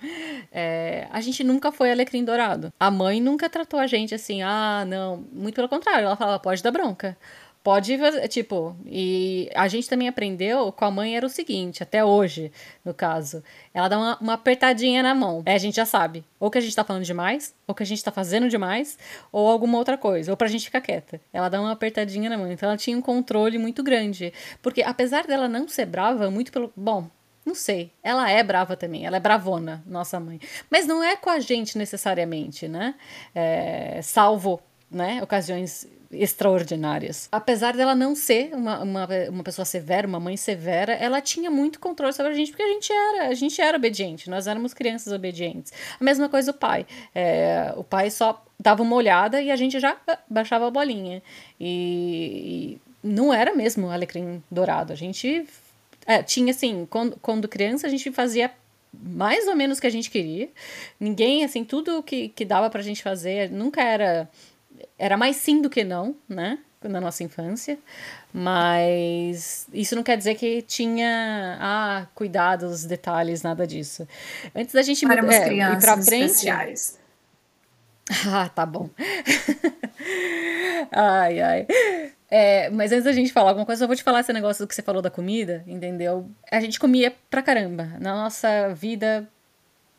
[0.51, 2.73] é, a gente nunca foi alecrim dourado.
[2.79, 5.25] A mãe nunca tratou a gente assim, ah, não.
[5.33, 7.17] Muito pelo contrário, ela falava, pode dar bronca.
[7.63, 7.97] Pode,
[8.29, 12.51] tipo, e a gente também aprendeu com a mãe era o seguinte, até hoje,
[12.85, 13.41] no caso.
[13.73, 15.45] Ela dá uma, uma apertadinha na mão.
[15.47, 17.87] Aí a gente já sabe, ou que a gente tá falando demais, ou que a
[17.87, 18.99] gente tá fazendo demais,
[19.31, 21.21] ou alguma outra coisa, ou pra gente ficar quieta.
[21.33, 22.51] Ela dá uma apertadinha na mão.
[22.51, 24.33] Então ela tinha um controle muito grande.
[24.61, 26.73] Porque apesar dela não ser brava, muito pelo.
[26.77, 27.09] Bom,
[27.45, 27.91] Não sei.
[28.03, 29.05] Ela é brava também.
[29.07, 30.41] Ela é bravona, nossa mãe.
[30.71, 32.95] Mas não é com a gente necessariamente, né?
[33.35, 35.21] É, salvo, né?
[35.23, 37.29] Ocasiões extraordinárias.
[37.33, 41.81] Apesar dela não ser uma, uma, uma pessoa severa, uma mãe severa, ela tinha muito
[41.81, 45.13] controle sobre a gente, porque a gente era, a gente era obediente, nós éramos crianças
[45.13, 45.73] obedientes.
[45.99, 46.87] A mesma coisa o pai.
[47.15, 49.97] É, o pai só dava uma olhada e a gente já
[50.29, 51.23] baixava a bolinha.
[51.59, 54.93] E, e não era mesmo alecrim dourado.
[54.93, 55.47] A gente
[56.07, 58.51] é, tinha assim, quando, quando criança, a gente fazia
[58.93, 60.49] mais ou menos o que a gente queria.
[61.01, 64.29] Ninguém, assim, tudo que, que dava pra gente fazer nunca era
[64.99, 66.59] era mais sim do que não, né?
[66.83, 67.79] Na nossa infância.
[68.33, 74.07] Mas isso não quer dizer que tinha ah, cuidados, detalhes, nada disso.
[74.55, 76.25] Antes da gente Éramos é, ir pra frente.
[76.25, 76.99] Especiais.
[78.27, 78.91] Ah, tá bom.
[80.91, 81.67] ai, ai.
[82.29, 84.69] É, mas antes da gente falar alguma coisa, eu vou te falar esse negócio do
[84.69, 86.31] que você falou da comida, entendeu?
[86.51, 87.91] A gente comia pra caramba.
[88.01, 89.29] Na nossa vida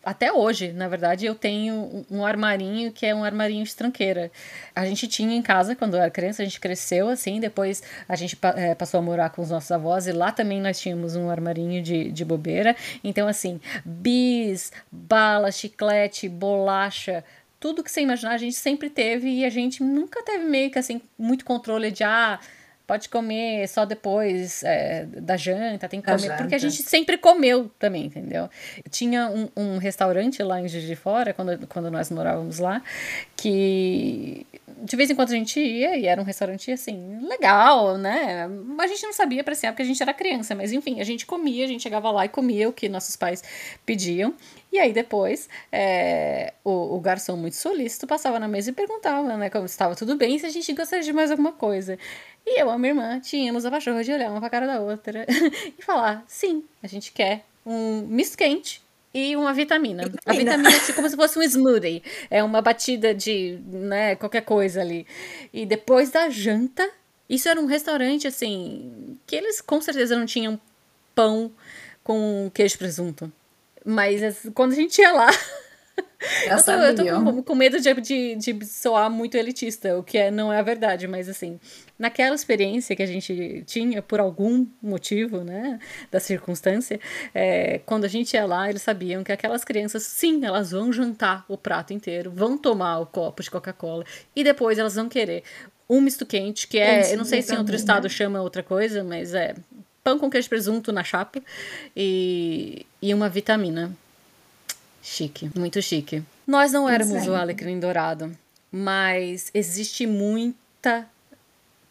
[0.04, 4.32] até hoje, na verdade, eu tenho um armarinho que é um armarinho de tranqueira.
[4.76, 8.16] A gente tinha em casa quando eu era criança, a gente cresceu assim, depois a
[8.16, 11.30] gente é, passou a morar com os nossos avós e lá também nós tínhamos um
[11.30, 12.76] armarinho de, de bobeira.
[13.04, 17.24] Então, assim, bis, bala, chiclete, bolacha,
[17.60, 20.78] tudo que você imaginar a gente sempre teve e a gente nunca teve meio que
[20.78, 22.38] assim, muito controle de ah
[22.94, 26.20] pode comer só depois é, da janta, tem que comer.
[26.20, 26.38] Janta.
[26.38, 28.48] Porque a gente sempre comeu também, entendeu?
[28.92, 32.84] Tinha um, um, restaurante lá em Juiz de Fora, quando, quando nós morávamos lá,
[33.36, 34.46] que
[34.84, 38.50] de vez em quando a gente ia e era um restaurante assim, legal, né?
[38.78, 41.64] A gente não sabia apreciar porque a gente era criança, mas enfim, a gente comia,
[41.64, 43.44] a gente chegava lá e comia o que nossos pais
[43.86, 44.36] pediam.
[44.72, 49.50] E aí depois é, o, o, garçom muito solícito passava na mesa e perguntava, né,
[49.50, 51.98] como estava tudo bem, se a gente gostaria de mais alguma coisa.
[52.46, 54.80] E eu e a minha irmã tínhamos a pachorra de olhar uma pra cara da
[54.80, 55.26] outra
[55.78, 58.82] e falar: sim, a gente quer um misto quente
[59.14, 60.04] e uma vitamina.
[60.04, 60.22] vitamina.
[60.26, 62.02] A vitamina é tipo como se fosse um smoothie.
[62.30, 65.06] É uma batida de, né, qualquer coisa ali.
[65.54, 66.90] E depois da janta,
[67.30, 70.60] isso era um restaurante, assim, que eles com certeza não tinham
[71.14, 71.52] pão
[72.04, 73.32] com queijo e presunto.
[73.86, 74.22] Mas
[74.54, 75.30] quando a gente ia lá,
[76.50, 80.18] eu tô, eu tô com, com, medo de, de, de soar muito elitista, o que
[80.18, 81.60] é, não é a verdade, mas assim,
[81.98, 85.80] naquela experiência que a gente tinha, por algum motivo, né,
[86.12, 87.00] da circunstância,
[87.34, 91.46] é, quando a gente ia lá, eles sabiam que aquelas crianças, sim, elas vão jantar
[91.48, 95.44] o prato inteiro, vão tomar o copo de Coca-Cola e depois elas vão querer
[95.90, 98.10] um misto quente, que é, eu não sei se em outro estado né?
[98.10, 99.54] chama outra coisa, mas é
[100.04, 101.42] pão com queijo e presunto na chapa
[101.96, 103.96] e, e uma vitamina.
[105.04, 106.24] Chique, muito chique.
[106.48, 108.32] Nós não éramos o alecrim dourado,
[108.72, 111.06] mas existe muita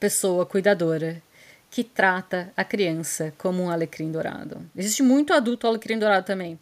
[0.01, 1.23] pessoa cuidadora
[1.71, 4.63] que trata a criança como um alecrim dourado.
[4.75, 6.59] Existe muito adulto alecrim dourado também,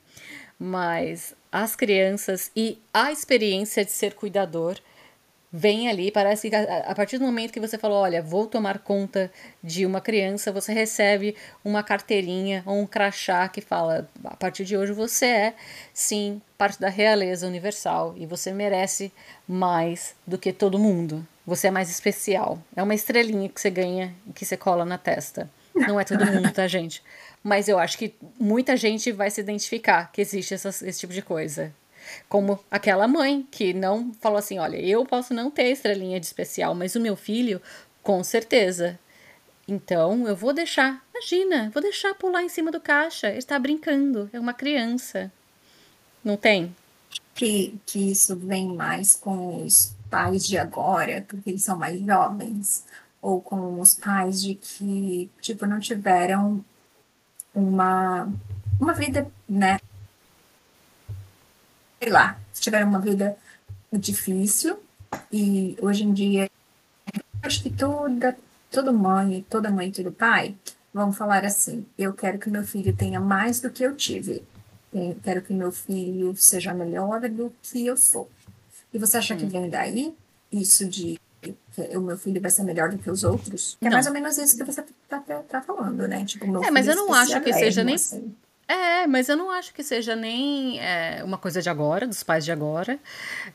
[0.58, 4.76] mas as crianças e a experiência de ser cuidador
[5.52, 9.30] vem ali, parece que a, partir do momento que você falou, olha, vou tomar conta
[9.62, 11.34] de uma criança, você recebe
[11.64, 15.54] uma carteirinha ou um crachá que fala, a partir de hoje você é,
[15.92, 19.12] sim, parte da realeza universal e você merece
[19.48, 21.26] mais do que todo mundo.
[21.44, 22.58] Você é mais especial.
[22.76, 25.50] É uma estrelinha que você ganha, que você cola na testa.
[25.74, 27.02] Não é todo mundo, tá, gente?
[27.42, 31.22] Mas eu acho que muita gente vai se identificar que existe essa, esse tipo de
[31.22, 31.72] coisa.
[32.28, 36.74] Como aquela mãe que não falou assim: olha, eu posso não ter estrelinha de especial,
[36.74, 37.60] mas o meu filho,
[38.02, 38.98] com certeza.
[39.66, 43.28] Então eu vou deixar, imagina, vou deixar pular em cima do caixa.
[43.28, 45.32] Ele está brincando, é uma criança.
[46.24, 46.74] Não tem?
[47.34, 52.84] Que, que isso vem mais com os pais de agora, porque eles são mais jovens,
[53.22, 56.64] ou com os pais de que, tipo, não tiveram
[57.54, 58.28] uma,
[58.80, 59.78] uma vida, né,
[62.00, 63.36] sei lá, tiveram uma vida
[63.92, 64.78] difícil
[65.30, 66.50] e hoje em dia
[67.42, 68.36] acho que toda,
[68.70, 70.54] toda mãe, toda mãe todo pai
[70.92, 74.42] vão falar assim: eu quero que meu filho tenha mais do que eu tive.
[74.92, 78.28] Eu quero que meu filho seja melhor do que eu sou.
[78.92, 79.38] E você acha hum.
[79.38, 80.14] que vem daí
[80.50, 81.54] isso de que
[81.96, 83.78] o meu filho vai ser melhor do que os outros?
[83.80, 86.24] É mais ou menos isso que você tá, tá, tá falando, né?
[86.24, 87.94] Tipo, é, mas eu não acho que seja nem.
[87.94, 88.34] Assim.
[88.70, 92.44] É, mas eu não acho que seja nem é, uma coisa de agora, dos pais
[92.44, 93.00] de agora,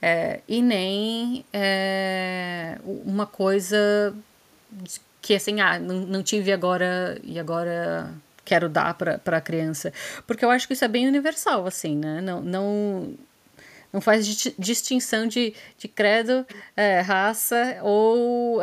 [0.01, 4.13] é, e nem é, uma coisa
[5.21, 8.13] que assim, ah, não, não tive agora e agora
[8.43, 9.93] quero dar para a criança.
[10.27, 12.19] Porque eu acho que isso é bem universal, assim, né?
[12.19, 13.13] Não, não,
[13.93, 14.27] não faz
[14.59, 16.45] distinção de, de credo,
[17.05, 18.59] raça ou.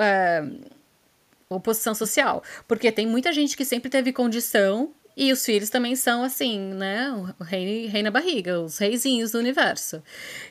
[1.48, 2.42] Ou posição social.
[2.66, 7.10] Porque tem muita gente que sempre teve condição E os filhos também são assim, né?
[7.38, 10.02] O rei, rei na barriga, os reizinhos do universo.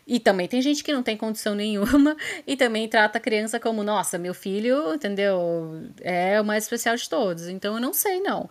[0.06, 3.84] E também tem gente que não tem condição nenhuma e também trata a criança como,
[3.84, 5.82] nossa, meu filho, entendeu?
[6.02, 7.48] É o mais especial de todos.
[7.48, 8.50] Então eu não sei, não.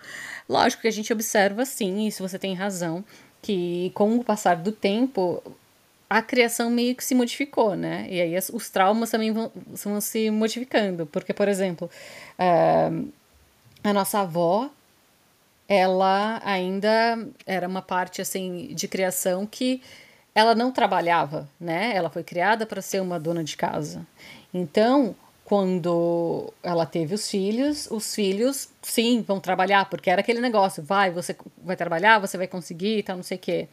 [0.49, 3.05] Lógico que a gente observa, sim, isso você tem razão,
[3.41, 5.41] que com o passar do tempo,
[6.09, 8.09] a criação meio que se modificou, né?
[8.11, 11.07] E aí os traumas também vão, vão se modificando.
[11.07, 11.89] Porque, por exemplo,
[12.37, 12.91] é,
[13.85, 14.69] a nossa avó
[15.71, 19.81] ela ainda era uma parte assim de criação que
[20.35, 21.93] ela não trabalhava, né?
[21.95, 24.05] Ela foi criada para ser uma dona de casa.
[24.53, 25.15] Então,
[25.45, 31.13] quando ela teve os filhos, os filhos sim vão trabalhar, porque era aquele negócio, vai,
[31.13, 33.69] você vai trabalhar, você vai conseguir tal, não sei o quê.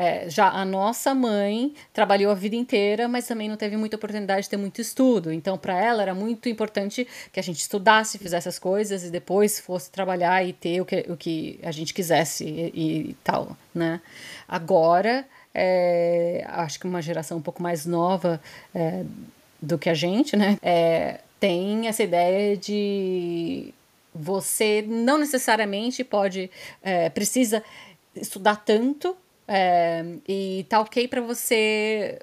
[0.00, 4.42] É, já a nossa mãe trabalhou a vida inteira, mas também não teve muita oportunidade
[4.42, 5.32] de ter muito estudo.
[5.32, 9.58] Então, para ela era muito importante que a gente estudasse, fizesse as coisas e depois
[9.58, 14.00] fosse trabalhar e ter o que, o que a gente quisesse e, e tal, né?
[14.46, 18.40] Agora, é, acho que uma geração um pouco mais nova
[18.72, 19.04] é,
[19.60, 20.58] do que a gente, né?
[20.62, 23.74] É, tem essa ideia de
[24.14, 26.48] você não necessariamente pode,
[26.84, 27.64] é, precisa
[28.14, 29.16] estudar tanto
[29.48, 32.18] é, e tá ok para você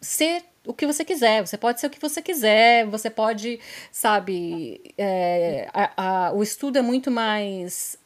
[0.00, 1.46] ser o que você quiser.
[1.46, 2.86] Você pode ser o que você quiser.
[2.86, 3.60] Você pode,
[3.92, 7.98] sabe, é, a, a, o estudo é muito mais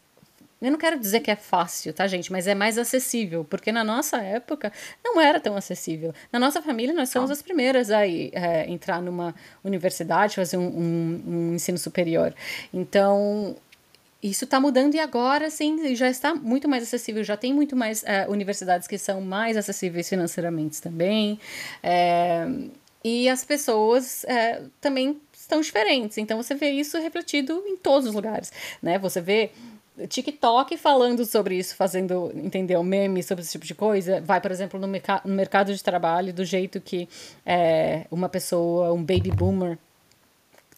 [0.60, 2.30] eu não quero dizer que é fácil, tá, gente?
[2.30, 4.70] Mas é mais acessível, porque na nossa época
[5.02, 6.12] não era tão acessível.
[6.30, 9.34] Na nossa família, nós somos as primeiras a é, entrar numa
[9.64, 12.34] universidade, fazer um, um, um ensino superior.
[12.74, 13.56] Então,
[14.22, 18.04] isso está mudando e agora sim já está muito mais acessível, já tem muito mais
[18.04, 21.38] é, universidades que são mais acessíveis financeiramente também.
[21.82, 22.46] É,
[23.02, 26.18] e as pessoas é, também estão diferentes.
[26.18, 28.52] Então você vê isso refletido em todos os lugares.
[28.82, 28.98] Né?
[28.98, 29.50] Você vê
[30.06, 34.20] TikTok falando sobre isso, fazendo, entendeu, memes sobre esse tipo de coisa.
[34.20, 37.08] Vai, por exemplo, no, merc no mercado de trabalho, do jeito que
[37.44, 39.78] é, uma pessoa, um baby boomer,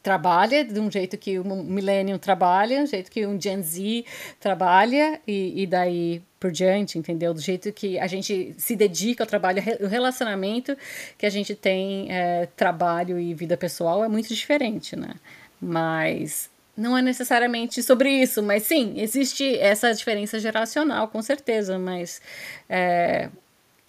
[0.02, 4.04] trabalha, de um jeito que um millennium trabalha, do jeito que um Gen Z
[4.40, 7.32] trabalha e, e daí por diante, entendeu?
[7.32, 10.76] Do jeito que a gente se dedica ao trabalho, o relacionamento
[11.16, 15.14] que a gente tem, é, trabalho e vida pessoal é muito diferente, né?
[15.60, 22.20] Mas não é necessariamente sobre isso, mas sim, existe essa diferença geracional, com certeza, mas
[22.68, 23.28] é,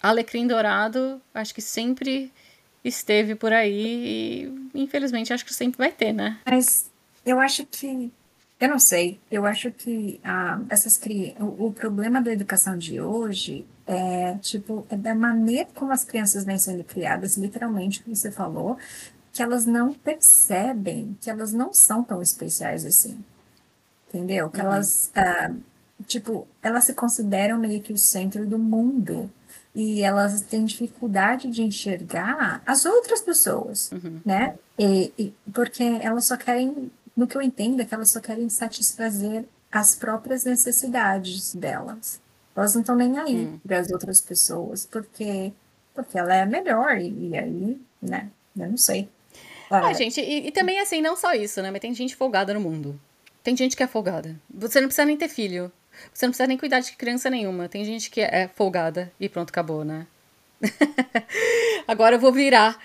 [0.01, 2.32] Alecrim Dourado, acho que sempre
[2.84, 6.39] esteve por aí e infelizmente acho que sempre vai ter, né?
[6.45, 6.89] Mas
[7.25, 8.11] eu acho que
[8.59, 11.36] eu não sei, eu acho que ah, essas cri...
[11.39, 16.45] o, o, problema da educação de hoje é tipo é da maneira como as crianças
[16.45, 18.77] vêm sendo criadas, literalmente, como você falou,
[19.34, 23.21] que elas não percebem que elas não são tão especiais assim,
[24.07, 24.49] entendeu?
[24.49, 24.67] Que uhum.
[24.67, 25.51] elas ah,
[26.07, 29.29] tipo elas se consideram meio que o centro do mundo
[29.76, 34.21] e elas têm dificuldade de enxergar as outras pessoas, uhum.
[34.24, 34.55] né?
[34.78, 38.49] E, e, porque elas só querem, no que eu entendo, é que elas só querem
[38.49, 42.21] satisfazer as próprias necessidades delas.
[42.55, 43.59] Elas não estão nem aí uhum.
[43.65, 45.51] para as outras pessoas, porque
[45.93, 48.30] porque ela é melhor e, e aí, né?
[48.57, 49.07] Eu não sei.
[49.69, 51.71] Ah, ah gente, e, e também assim, não só isso, né?
[51.71, 52.99] Mas tem gente folgada no mundo.
[53.43, 54.39] Tem gente que é folgada.
[54.49, 55.71] Você não precisa nem ter filho.
[56.13, 57.69] Você não precisa nem cuidar de criança nenhuma.
[57.69, 60.07] Tem gente que é folgada e pronto, acabou, né?
[61.87, 62.79] Agora eu vou virar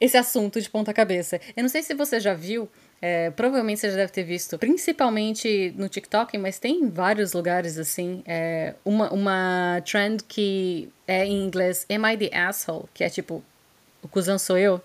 [0.00, 1.40] esse assunto de ponta cabeça.
[1.56, 2.68] Eu não sei se você já viu,
[3.00, 7.78] é, provavelmente você já deve ter visto, principalmente no TikTok, mas tem em vários lugares
[7.78, 12.84] assim, é, uma, uma trend que é em inglês Am I the Asshole?
[12.94, 13.42] Que é tipo,
[14.02, 14.80] o cuzão sou eu.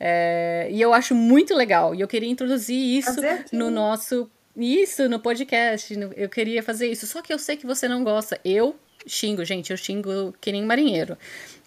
[0.00, 1.94] É, e eu acho muito legal.
[1.94, 3.16] E eu queria introduzir isso
[3.52, 5.96] no nosso isso, no podcast.
[5.96, 7.06] No, eu queria fazer isso.
[7.06, 8.40] Só que eu sei que você não gosta.
[8.44, 11.16] Eu xingo, gente, eu xingo que nem marinheiro.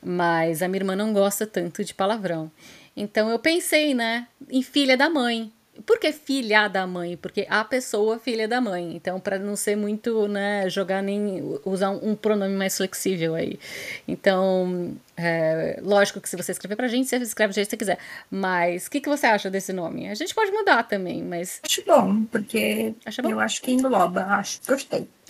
[0.04, 2.52] Mas a minha irmã não gosta tanto de palavrão.
[2.96, 5.52] Então eu pensei, né, em filha da mãe.
[5.86, 7.18] Por que filha da mãe?
[7.18, 8.94] Porque a pessoa filha da mãe.
[8.96, 13.58] Então, para não ser muito, né, jogar nem usar um pronome mais flexível aí.
[14.08, 17.78] Então, é, lógico que se você escrever pra gente, você escreve do jeito que você
[17.78, 18.00] quiser.
[18.30, 20.10] Mas o que, que você acha desse nome?
[20.10, 21.60] A gente pode mudar também, mas.
[21.64, 23.30] Acho bom, porque bom?
[23.30, 24.24] eu acho que engloba.
[24.26, 25.08] Acho, gostei.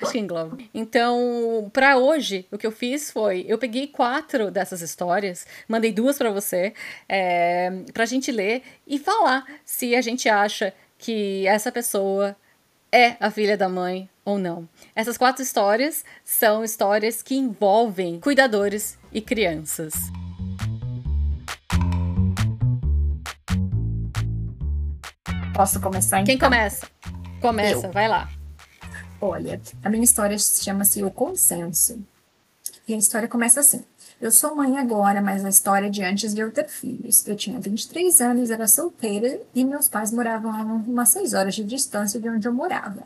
[0.00, 0.58] acho que engloba.
[0.74, 6.18] Então, para hoje, o que eu fiz foi: eu peguei quatro dessas histórias, mandei duas
[6.18, 6.74] para você,
[7.08, 12.36] é, pra gente ler e falar se a gente acha que essa pessoa
[12.92, 14.68] é a filha da mãe ou não.
[14.94, 19.94] Essas quatro histórias são histórias que envolvem cuidadores e crianças.
[25.54, 26.26] Posso começar então?
[26.26, 26.86] Quem começa?
[27.40, 27.92] Começa, Eu.
[27.92, 28.28] vai lá.
[29.20, 32.00] Olha, a minha história chama-se O Consenso.
[32.88, 33.84] E a história começa assim.
[34.20, 37.26] Eu sou mãe agora, mas a história é de antes de eu ter filhos.
[37.26, 41.64] Eu tinha 23 anos, era solteira e meus pais moravam a umas 6 horas de
[41.64, 43.02] distância de onde eu morava.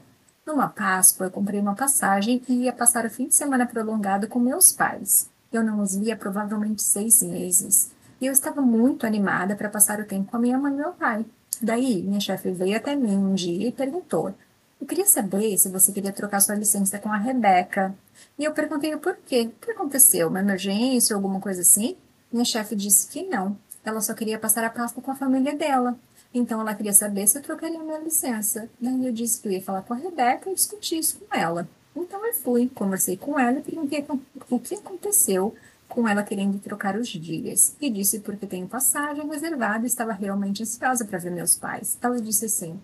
[0.47, 4.39] Numa Páscoa, eu comprei uma passagem e ia passar o fim de semana prolongado com
[4.39, 5.29] meus pais.
[5.53, 7.91] Eu não os via provavelmente seis meses.
[8.21, 10.93] E eu estava muito animada para passar o tempo com a minha mãe e meu
[10.93, 11.27] pai.
[11.61, 14.33] Daí, minha chefe veio até mim um dia e perguntou:
[14.81, 17.93] Eu queria saber se você queria trocar sua licença com a Rebeca.
[18.39, 19.51] E eu perguntei o porquê.
[19.51, 20.29] O que aconteceu?
[20.29, 21.97] Uma emergência ou alguma coisa assim?
[22.33, 23.59] Minha chefe disse que não.
[23.85, 25.99] Ela só queria passar a Páscoa com a família dela.
[26.33, 28.69] Então ela queria saber se eu trocaria minha licença.
[28.81, 31.69] Daí eu disse que eu ia falar com a Rebeca e discutir isso com ela.
[31.95, 34.05] Então eu fui, conversei com ela e perguntei
[34.51, 35.55] o que aconteceu
[35.89, 37.75] com ela querendo trocar os dias.
[37.81, 41.97] E disse porque tenho passagem reservada e estava realmente ansiosa para ver meus pais.
[42.03, 42.79] Ela disse assim: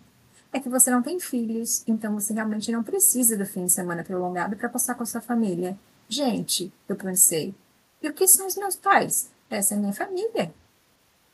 [0.53, 4.05] é que você não tem filhos, então você realmente não precisa do fim de semana
[4.05, 5.79] prolongado para passar com a sua família.
[6.09, 7.55] Gente, eu pensei,
[8.03, 9.31] e o que são os meus pais?
[9.49, 10.53] Essa é a minha família.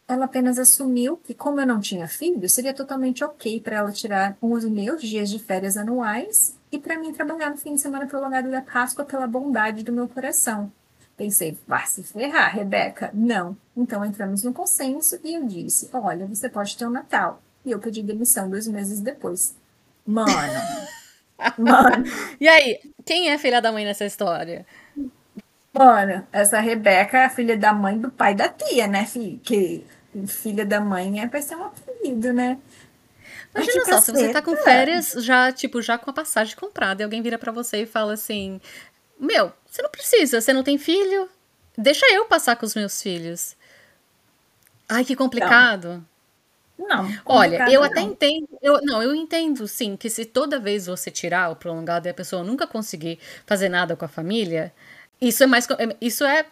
[0.08, 4.38] Ela apenas assumiu que, como eu não tinha filho, seria totalmente ok para ela tirar
[4.40, 8.50] os meus dias de férias anuais e para mim trabalhar no fim de semana prolongado
[8.50, 10.72] da Páscoa pela bondade do meu coração.
[11.14, 13.10] Pensei, vai se ferrar, Rebeca.
[13.12, 13.54] Não.
[13.76, 17.70] Então entramos no consenso e eu disse: olha, você pode ter o um Natal e
[17.70, 19.54] eu pedi demissão dois meses depois.
[20.06, 20.30] Mano.
[21.58, 22.04] mano.
[22.40, 24.64] E aí, quem é filha da mãe nessa história?
[25.74, 29.38] Mano, essa Rebeca é a filha da mãe do pai da tia, né, filho?
[29.40, 29.84] Que
[30.26, 32.58] filha da mãe é vai ser um apelido, né?
[33.54, 37.04] Imagina só, se você tá com férias, já, tipo, já com a passagem comprada, e
[37.04, 38.60] alguém vira para você e fala assim:
[39.18, 41.28] Meu, você não precisa, você não tem filho?
[41.76, 43.56] Deixa eu passar com os meus filhos.
[44.88, 45.88] Ai, que complicado.
[45.88, 46.04] Não.
[46.78, 47.08] Não.
[47.24, 47.88] Olha, eu não.
[47.88, 48.48] até entendo.
[48.62, 52.14] Eu, não, eu entendo sim que se toda vez você tirar o prolongado e a
[52.14, 54.72] pessoa nunca conseguir fazer nada com a família,
[55.20, 55.66] isso é mais.
[56.00, 56.46] Isso é,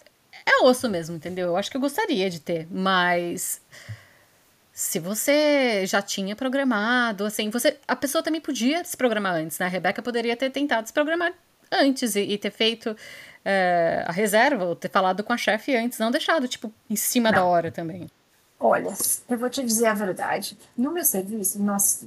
[0.47, 1.49] é osso mesmo, entendeu?
[1.49, 3.61] Eu acho que eu gostaria de ter, mas.
[4.73, 7.79] Se você já tinha programado, assim, você.
[7.89, 9.67] A pessoa também podia se programar antes, né?
[9.67, 11.33] A Rebeca poderia ter tentado se programar
[11.73, 12.97] antes e, e ter feito
[13.45, 17.31] é, a reserva, ou ter falado com a chefe antes, não deixado, tipo, em cima
[17.31, 17.39] não.
[17.39, 18.09] da hora também.
[18.59, 18.93] Olha,
[19.29, 20.57] eu vou te dizer a verdade.
[20.77, 22.05] No meu serviço, nós,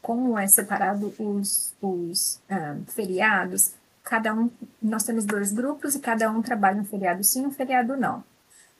[0.00, 3.72] como é separado os, os um, ah, feriados,
[4.02, 4.50] cada um,
[4.80, 8.24] nós temos dois grupos e cada um trabalha um feriado sim, um feriado não.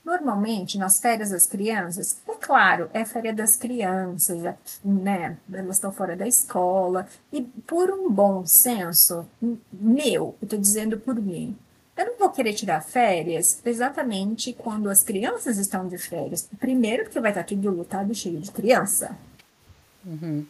[0.05, 4.43] Normalmente, nas férias das crianças, é claro, é férias das crianças,
[4.85, 5.37] né?
[5.53, 7.07] Elas estão fora da escola.
[7.33, 9.25] E por um bom senso,
[9.73, 11.57] meu, eu estou dizendo por mim,
[11.97, 16.49] eu não vou querer tirar férias exatamente quando as crianças estão de férias.
[16.59, 19.16] Primeiro, porque vai estar tudo lotado cheio de criança.
[20.05, 20.45] Uhum.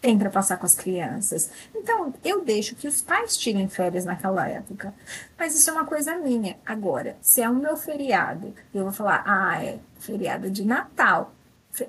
[0.00, 1.50] Tem para passar com as crianças.
[1.74, 4.94] Então, eu deixo que os pais tirem férias naquela época.
[5.36, 6.56] Mas isso é uma coisa minha.
[6.64, 11.34] Agora, se é o meu feriado, eu vou falar, ah, é feriado de Natal.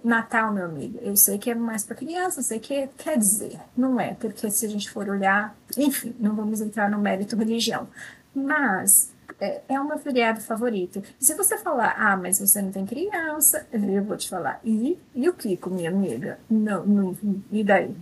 [0.03, 3.17] Natal, meu amigo, eu sei que é mais para criança, eu sei que é, quer
[3.17, 7.35] dizer, não é, porque se a gente for olhar, enfim, não vamos entrar no mérito
[7.35, 7.87] religião,
[8.35, 11.01] mas é, é o meu feriado favorito.
[11.19, 14.97] E se você falar, ah, mas você não tem criança, eu vou te falar, e,
[15.15, 16.39] e o Kiko, minha amiga?
[16.49, 17.17] Não, não,
[17.51, 17.95] e daí?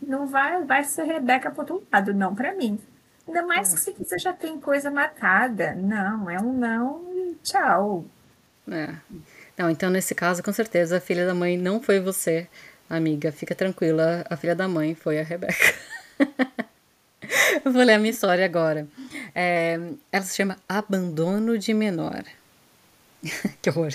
[0.00, 2.78] Não vai, vai ser Rebeca para outro lado, não para mim.
[3.26, 5.74] Ainda mais que se você já tem coisa matada.
[5.74, 8.04] Não, é um não tchau.
[8.70, 8.94] É.
[9.56, 12.48] Não, então nesse caso, com certeza, a filha da mãe não foi você,
[12.88, 13.32] amiga.
[13.32, 15.74] Fica tranquila, a filha da mãe foi a Rebeca.
[17.64, 18.86] eu vou ler a minha história agora.
[19.34, 19.78] É,
[20.10, 22.24] ela se chama Abandono de Menor.
[23.62, 23.92] que horror.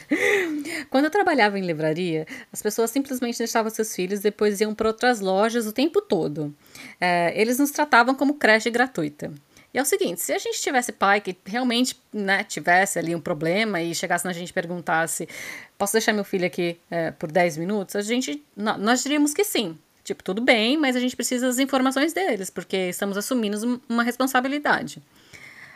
[0.90, 4.88] Quando eu trabalhava em livraria, as pessoas simplesmente deixavam seus filhos e depois iam para
[4.88, 6.54] outras lojas o tempo todo.
[7.00, 9.32] É, eles nos tratavam como creche gratuita.
[9.72, 13.22] E é o seguinte, se a gente tivesse pai que realmente né, tivesse ali um
[13.22, 15.30] problema e chegasse na gente e perguntasse,
[15.78, 17.96] posso deixar meu filho aqui é, por 10 minutos?
[17.96, 19.78] A gente, nós diríamos que sim.
[20.10, 25.04] Tipo, tudo bem, mas a gente precisa das informações deles, porque estamos assumindo uma responsabilidade.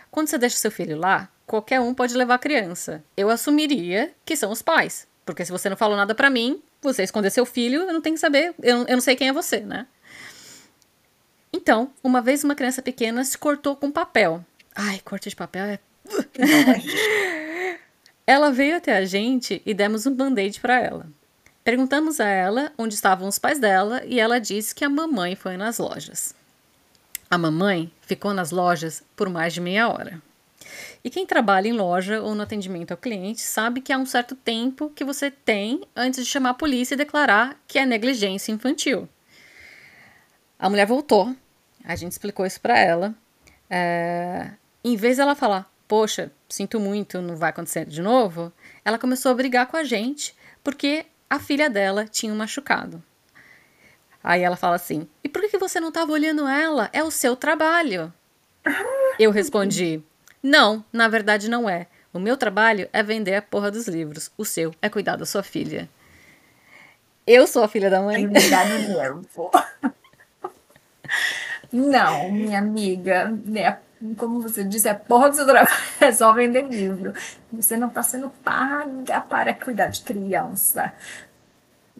[0.09, 3.03] Quando você deixa seu filho lá, qualquer um pode levar a criança.
[3.15, 7.03] Eu assumiria que são os pais, porque se você não falou nada para mim, você
[7.03, 9.59] esconder seu filho, eu não tenho que saber, eu, eu não sei quem é você,
[9.59, 9.85] né?
[11.53, 14.43] Então, uma vez uma criança pequena se cortou com papel.
[14.73, 15.79] Ai, corte de papel é.
[18.25, 21.05] ela veio até a gente e demos um band-aid para ela.
[21.63, 25.55] Perguntamos a ela onde estavam os pais dela e ela disse que a mamãe foi
[25.55, 26.35] nas lojas.
[27.31, 30.21] A mamãe ficou nas lojas por mais de meia hora.
[31.03, 34.35] E quem trabalha em loja ou no atendimento ao cliente sabe que há um certo
[34.35, 39.07] tempo que você tem antes de chamar a polícia e declarar que é negligência infantil.
[40.59, 41.35] A mulher voltou,
[41.83, 43.13] a gente explicou isso para ela.
[43.69, 44.51] É,
[44.83, 48.51] em vez dela falar, poxa, sinto muito, não vai acontecer de novo,
[48.83, 53.01] ela começou a brigar com a gente porque a filha dela tinha um machucado.
[54.23, 56.91] Aí ela fala assim: e por que você não estava olhando ela?
[56.93, 58.13] É o seu trabalho.
[59.17, 59.99] Eu respondi:
[60.43, 61.87] não, na verdade não é.
[62.13, 64.29] O meu trabalho é vender a porra dos livros.
[64.37, 65.89] O seu é cuidar da sua filha.
[67.25, 68.27] Eu sou a filha da mãe.
[71.73, 73.79] Não, minha amiga, né?
[74.17, 77.13] Como você disse, é porra do seu trabalho, é só vender livro.
[77.51, 80.93] Você não está sendo paga para cuidar de criança.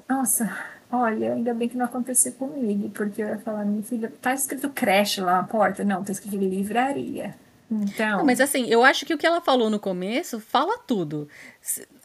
[0.09, 0.53] Nossa,
[0.91, 4.69] olha, ainda bem que não aconteceu comigo, porque eu ia falar, minha filha, tá escrito
[4.69, 5.83] creche lá na porta?
[5.83, 7.35] Não, tá escrito livraria.
[7.71, 8.17] Então.
[8.17, 11.27] Não, mas assim, eu acho que o que ela falou no começo fala tudo.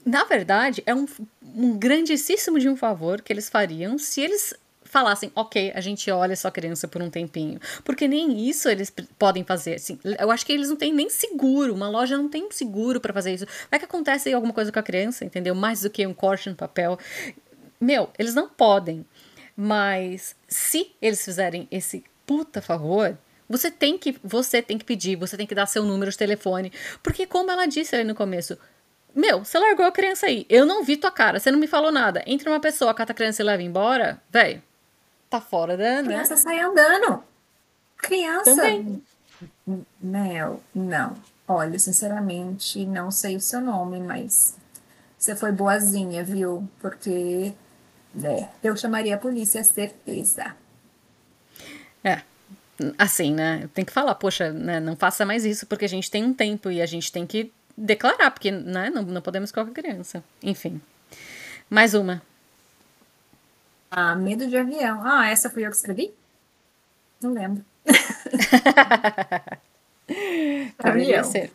[0.07, 1.07] Na verdade, é um,
[1.55, 4.55] um grandíssimo de um favor que eles fariam se eles
[4.89, 7.61] falassem, ok, a gente olha sua criança por um tempinho.
[7.85, 9.75] Porque nem isso eles podem fazer.
[9.75, 11.75] Assim, eu acho que eles não têm nem seguro.
[11.75, 13.47] Uma loja não tem seguro para fazer isso.
[13.71, 15.55] Vai que acontece alguma coisa com a criança, entendeu?
[15.55, 16.99] Mais do que um corte no papel.
[17.81, 19.05] Meu, eles não podem.
[19.57, 23.19] Mas se eles fizerem esse puta favor,
[23.49, 26.71] você tem que você tem que pedir, você tem que dar seu número de telefone,
[27.03, 28.59] porque como ela disse ali no começo,
[29.15, 31.91] meu, você largou a criança aí, eu não vi tua cara, você não me falou
[31.91, 32.23] nada.
[32.27, 34.63] Entra uma pessoa, cata a criança e leva embora, velho.
[35.29, 36.05] Tá fora da, né?
[36.05, 37.23] Criança sai andando.
[37.99, 38.57] Criança.
[38.57, 39.03] Também.
[40.01, 41.15] Mel, não.
[41.47, 44.57] Olha, sinceramente, não sei o seu nome, mas
[45.19, 46.69] você foi boazinha, viu?
[46.81, 47.53] Porque
[48.23, 50.55] é, eu chamaria a polícia, certeza.
[52.05, 52.23] É,
[52.97, 53.69] assim, né?
[53.75, 56.71] Tem que falar, poxa, né, não faça mais isso porque a gente tem um tempo
[56.71, 60.23] e a gente tem que declarar, porque né, não, não podemos colocar criança.
[60.43, 60.81] Enfim.
[61.69, 62.23] Mais uma.
[63.91, 65.01] Ah, medo de avião.
[65.05, 66.15] Ah, essa fui eu que escrevi?
[67.21, 67.65] Não lembro.
[70.77, 71.53] Poderia ser.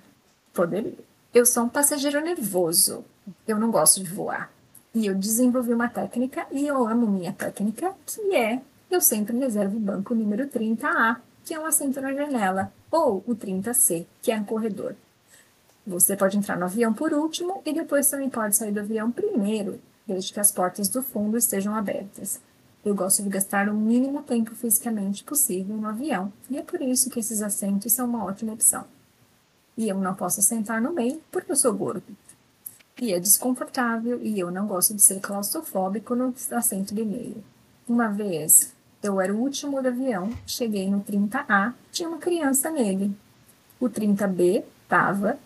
[0.54, 0.94] Poderia.
[1.34, 3.06] Eu sou um passageiro nervoso.
[3.48, 4.52] Eu não gosto de voar.
[4.94, 8.62] E eu desenvolvi uma técnica, e eu amo minha técnica, que é
[8.92, 13.36] eu sempre reservo o banco número 30A, que é um assento na janela, ou o
[13.36, 14.96] 30C, que é um corredor.
[15.86, 19.82] Você pode entrar no avião por último e depois também pode sair do avião primeiro,
[20.08, 22.40] desde que as portas do fundo estejam abertas.
[22.84, 27.10] Eu gosto de gastar o mínimo tempo fisicamente possível no avião, e é por isso
[27.10, 28.86] que esses assentos são uma ótima opção.
[29.78, 32.04] E eu não posso sentar no meio porque eu sou gordo.
[33.02, 37.44] E é desconfortável e eu não gosto de ser claustrofóbico no assento de meio.
[37.88, 43.16] Uma vez, eu era o último do avião, cheguei no 30A, tinha uma criança nele.
[43.80, 45.40] O 30B estava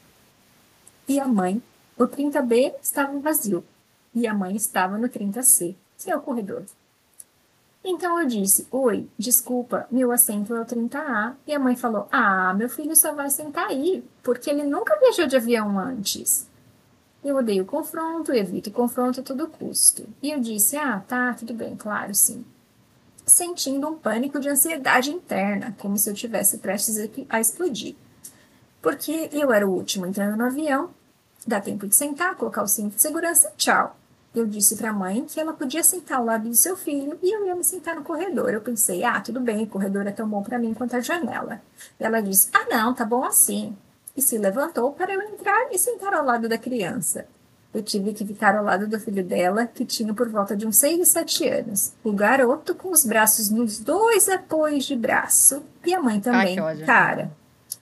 [1.07, 1.61] e a mãe.
[1.97, 3.63] O 30B estava vazio
[4.17, 6.63] e a mãe estava no 30C, que é o corredor.
[7.83, 11.35] Então eu disse: Oi, desculpa, meu assento é o 30A.
[11.45, 15.27] E a mãe falou: Ah, meu filho só vai sentar aí, porque ele nunca viajou
[15.27, 16.47] de avião antes.
[17.23, 20.07] Eu odeio confronto, evito confronto a todo custo.
[20.21, 22.43] E eu disse: Ah, tá, tudo bem, claro, sim
[23.27, 26.97] sentindo um pânico de ansiedade interna, como se eu tivesse prestes
[27.29, 27.95] a explodir.
[28.81, 30.89] Porque eu era o último entrando no avião,
[31.45, 33.95] dá tempo de sentar, colocar o cinto de segurança, tchau.
[34.37, 37.35] Eu disse para a mãe que ela podia sentar ao lado do seu filho e
[37.35, 38.53] eu ia me sentar no corredor.
[38.53, 41.59] Eu pensei, ah, tudo bem, o corredor é tão bom para mim quanto a janela.
[41.99, 43.75] Ela disse, ah, não, tá bom assim.
[44.15, 47.25] E se levantou para eu entrar e sentar ao lado da criança.
[47.73, 50.77] Eu tive que ficar ao lado do filho dela, que tinha por volta de uns
[50.77, 51.93] 6 e 7 anos.
[52.03, 55.63] O garoto com os braços nos dois apoios de braço.
[55.83, 56.59] E a mãe também.
[56.59, 57.31] Ai, Cara,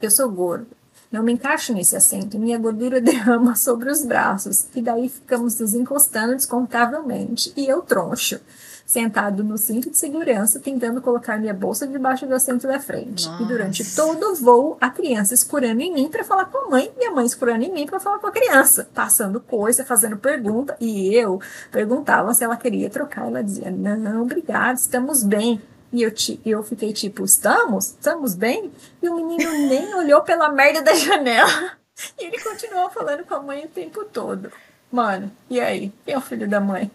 [0.01, 0.67] eu sou gordo.
[1.15, 2.37] Não me encaixo nesse assento.
[2.37, 4.67] Minha gordura derrama sobre os braços.
[4.75, 7.53] E daí ficamos nos encostando descontavelmente.
[7.55, 8.41] E eu troncho
[8.85, 13.27] sentado no cinto de segurança, tentando colocar minha bolsa debaixo do assento da frente.
[13.27, 13.41] Nossa.
[13.41, 16.91] E durante todo o voo, a criança escurando em mim para falar com a mãe
[16.99, 20.75] e a mãe escurando em mim para falar com a criança, passando coisa, fazendo pergunta,
[20.79, 21.41] e eu
[21.71, 23.27] perguntava se ela queria trocar.
[23.27, 25.61] Ela dizia: "Não, obrigada, estamos bem".
[25.95, 26.13] E eu,
[26.45, 27.91] eu fiquei tipo, estamos?
[27.91, 28.69] Estamos bem?
[29.01, 31.71] E o menino nem olhou pela merda da janela.
[32.19, 34.51] E ele continuou falando com a mãe o tempo todo.
[34.91, 35.93] Mano, e aí?
[36.03, 36.91] Quem é o filho da mãe?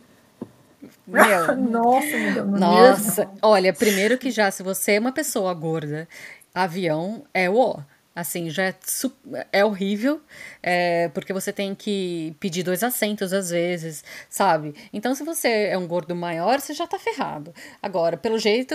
[1.06, 6.06] Meu, nossa, me deu Nossa, olha, primeiro que já, se você é uma pessoa gorda,
[6.54, 7.82] avião é o
[8.20, 8.74] Assim, já é,
[9.52, 10.20] é horrível,
[10.62, 14.74] é, porque você tem que pedir dois assentos às vezes, sabe?
[14.92, 17.54] Então, se você é um gordo maior, você já tá ferrado.
[17.82, 18.74] Agora, pelo jeito,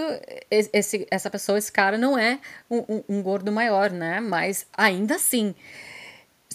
[0.50, 2.40] esse, essa pessoa, esse cara, não é
[2.70, 4.20] um, um, um gordo maior, né?
[4.20, 5.56] Mas ainda assim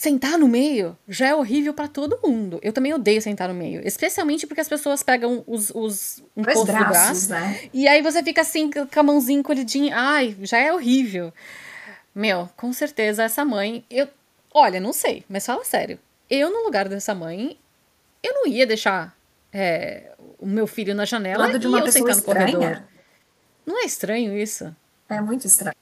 [0.01, 2.59] sentar no meio já é horrível para todo mundo.
[2.63, 3.87] Eu também odeio sentar no meio.
[3.87, 7.31] Especialmente porque as pessoas pegam os, os um do braços, braço.
[7.31, 7.61] né?
[7.71, 9.95] E aí você fica assim, com a mãozinha encolhidinha.
[9.95, 11.31] Ai, já é horrível.
[12.15, 13.85] Meu, com certeza essa mãe.
[13.91, 14.09] Eu,
[14.53, 15.99] olha, não sei, mas fala sério.
[16.29, 17.59] Eu, no lugar dessa mãe,
[18.23, 19.17] eu não ia deixar
[19.53, 22.83] é, o meu filho na janela lado de e uma eu pessoa sentar no corredor.
[23.67, 24.75] Não é estranho isso?
[25.09, 25.75] É muito estranho.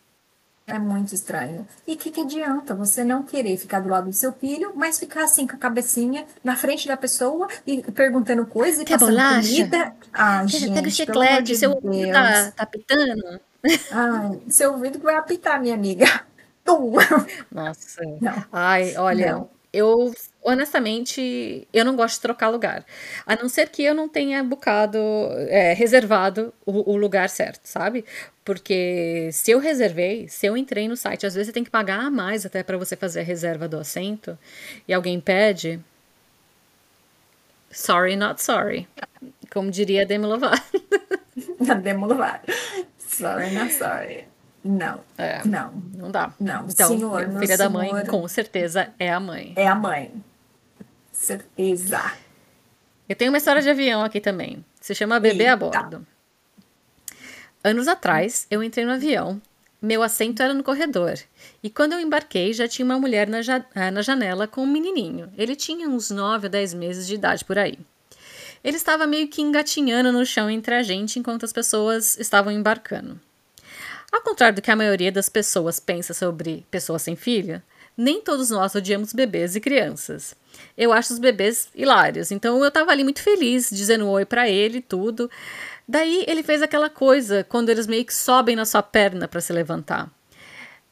[0.67, 1.67] É muito estranho.
[1.87, 4.99] E o que, que adianta você não querer ficar do lado do seu filho, mas
[4.99, 9.13] ficar assim com a cabecinha na frente da pessoa e perguntando coisa e Quer passando
[9.17, 9.49] bolacha?
[9.49, 9.95] comida?
[10.13, 12.13] Ah, gente, Pega o chiclete, seu Deus.
[12.13, 13.41] tá, tá pitando.
[13.91, 16.07] Ai, seu ouvido que vai apitar, minha amiga.
[16.65, 16.93] Tum.
[17.51, 18.03] Nossa.
[18.21, 18.45] Não.
[18.53, 19.51] Ai, olha, Não.
[19.73, 22.85] eu honestamente eu não gosto de trocar lugar.
[23.27, 24.99] A não ser que eu não tenha bucado,
[25.49, 28.05] é, reservado o, o lugar certo, sabe?
[28.45, 32.01] Porque se eu reservei, se eu entrei no site, às vezes você tem que pagar
[32.01, 34.39] a mais até para você fazer a reserva do assento
[34.87, 35.81] e alguém pede.
[37.71, 38.89] Sorry, not sorry.
[39.53, 40.63] Como diria a Demi Lovato.
[41.83, 42.51] Demo Lovato.
[43.09, 44.25] Sorry, not sorry.
[44.65, 45.01] Não.
[45.17, 45.43] É.
[45.47, 45.73] Não.
[45.97, 46.33] Não dá.
[46.39, 49.53] Não, Então, senhor, filha da mãe, com certeza é a mãe.
[49.57, 50.13] É a mãe.
[51.13, 52.13] Certeza.
[53.09, 54.65] Eu tenho uma história de avião aqui também.
[54.81, 55.57] Se chama Bebê a Eita.
[55.57, 56.07] Bordo.
[57.65, 59.41] Anos atrás, eu entrei no avião.
[59.81, 61.15] Meu assento era no corredor.
[61.63, 64.67] E quando eu embarquei, já tinha uma mulher na, ja- ah, na janela com um
[64.67, 65.33] menininho.
[65.37, 67.79] Ele tinha uns 9 a 10 meses de idade por aí.
[68.63, 73.21] Ele estava meio que engatinhando no chão entre a gente enquanto as pessoas estavam embarcando.
[74.11, 77.63] Ao contrário do que a maioria das pessoas pensa sobre pessoas sem filho,
[77.97, 80.35] nem todos nós odiamos bebês e crianças.
[80.77, 84.79] Eu acho os bebês hilários, então eu tava ali muito feliz, dizendo oi pra ele
[84.79, 85.31] e tudo.
[85.87, 89.53] Daí ele fez aquela coisa quando eles meio que sobem na sua perna pra se
[89.53, 90.11] levantar.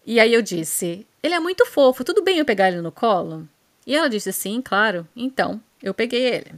[0.05, 3.49] E aí eu disse: Ele é muito fofo, tudo bem eu pegar ele no colo?
[3.87, 5.07] E ela disse: Sim, claro.
[5.17, 6.53] Então eu peguei ele.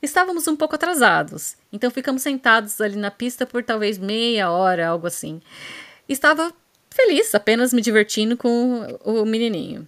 [0.00, 5.06] Estávamos um pouco atrasados, então ficamos sentados ali na pista por talvez meia hora, algo
[5.06, 5.40] assim.
[6.08, 6.52] Estava
[6.88, 9.86] feliz, apenas me divertindo com o menininho.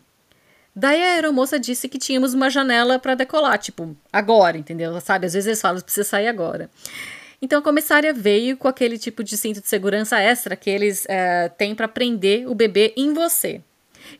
[0.75, 5.01] Daí a aeromoça disse que tínhamos uma janela para decolar, tipo, agora, entendeu?
[5.01, 5.27] Sabe?
[5.27, 6.71] Às vezes eles falam, precisa sair agora.
[7.43, 11.49] Então a comissária veio com aquele tipo de cinto de segurança extra que eles eh,
[11.57, 13.63] têm para prender o bebê em você.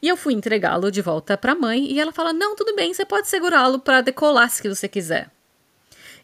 [0.01, 2.95] E eu fui entregá-lo de volta para a mãe e ela fala: Não, tudo bem,
[2.95, 5.31] você pode segurá-lo para decolar se você quiser.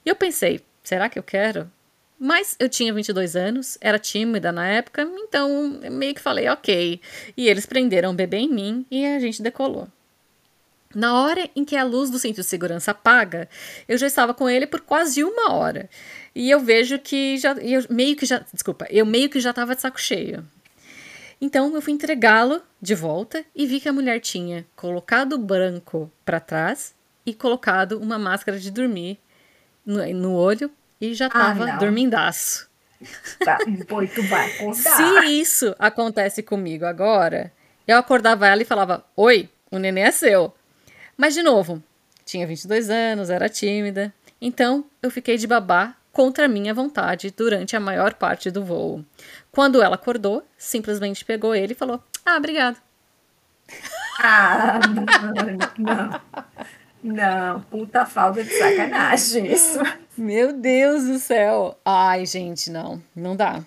[0.07, 1.69] E eu pensei, será que eu quero?
[2.17, 7.01] Mas eu tinha 22 anos, era tímida na época, então meio que falei, ok.
[7.37, 9.89] E eles prenderam o bebê em mim e a gente decolou.
[10.95, 13.49] Na hora em que a luz do cinto de segurança apaga,
[13.87, 15.91] eu já estava com ele por quase uma hora.
[16.35, 17.53] E eu vejo que já.
[17.55, 18.43] Eu meio que já.
[18.51, 20.43] Desculpa, eu meio que já estava de saco cheio.
[21.39, 26.11] Então eu fui entregá-lo de volta e vi que a mulher tinha colocado o branco
[26.25, 26.95] para trás
[27.27, 29.19] e colocado uma máscara de dormir
[29.87, 30.71] no, no olho
[31.01, 31.79] e já tava não.
[31.79, 32.69] dormindaço.
[33.45, 34.97] Tá, Pô, tu vai acordar.
[34.97, 37.53] Se isso acontece comigo agora,
[37.87, 40.53] eu acordava ela e falava: Oi, o neném é seu.
[41.17, 41.83] Mas, de novo,
[42.25, 44.13] tinha 22 anos, era tímida.
[44.41, 49.05] Então, eu fiquei de babá contra a minha vontade durante a maior parte do voo.
[49.53, 52.79] Quando ela acordou, simplesmente pegou ele e falou: Ah, obrigado.
[54.19, 54.81] Ah,
[55.79, 56.21] não, não.
[57.07, 59.79] Não, puta falta de sacanagem isso.
[60.19, 61.79] Meu Deus do céu.
[61.85, 63.01] Ai, gente, não.
[63.15, 63.63] Não dá.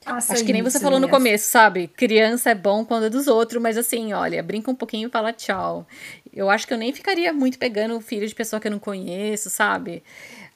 [0.00, 1.86] Faça Acho que nem você falou no começo, sabe?
[1.86, 5.30] Criança é bom quando é dos outros, mas assim, olha, brinca um pouquinho e fala
[5.30, 5.86] tchau.
[6.32, 8.78] Eu acho que eu nem ficaria muito pegando o filho de pessoa que eu não
[8.78, 10.02] conheço, sabe?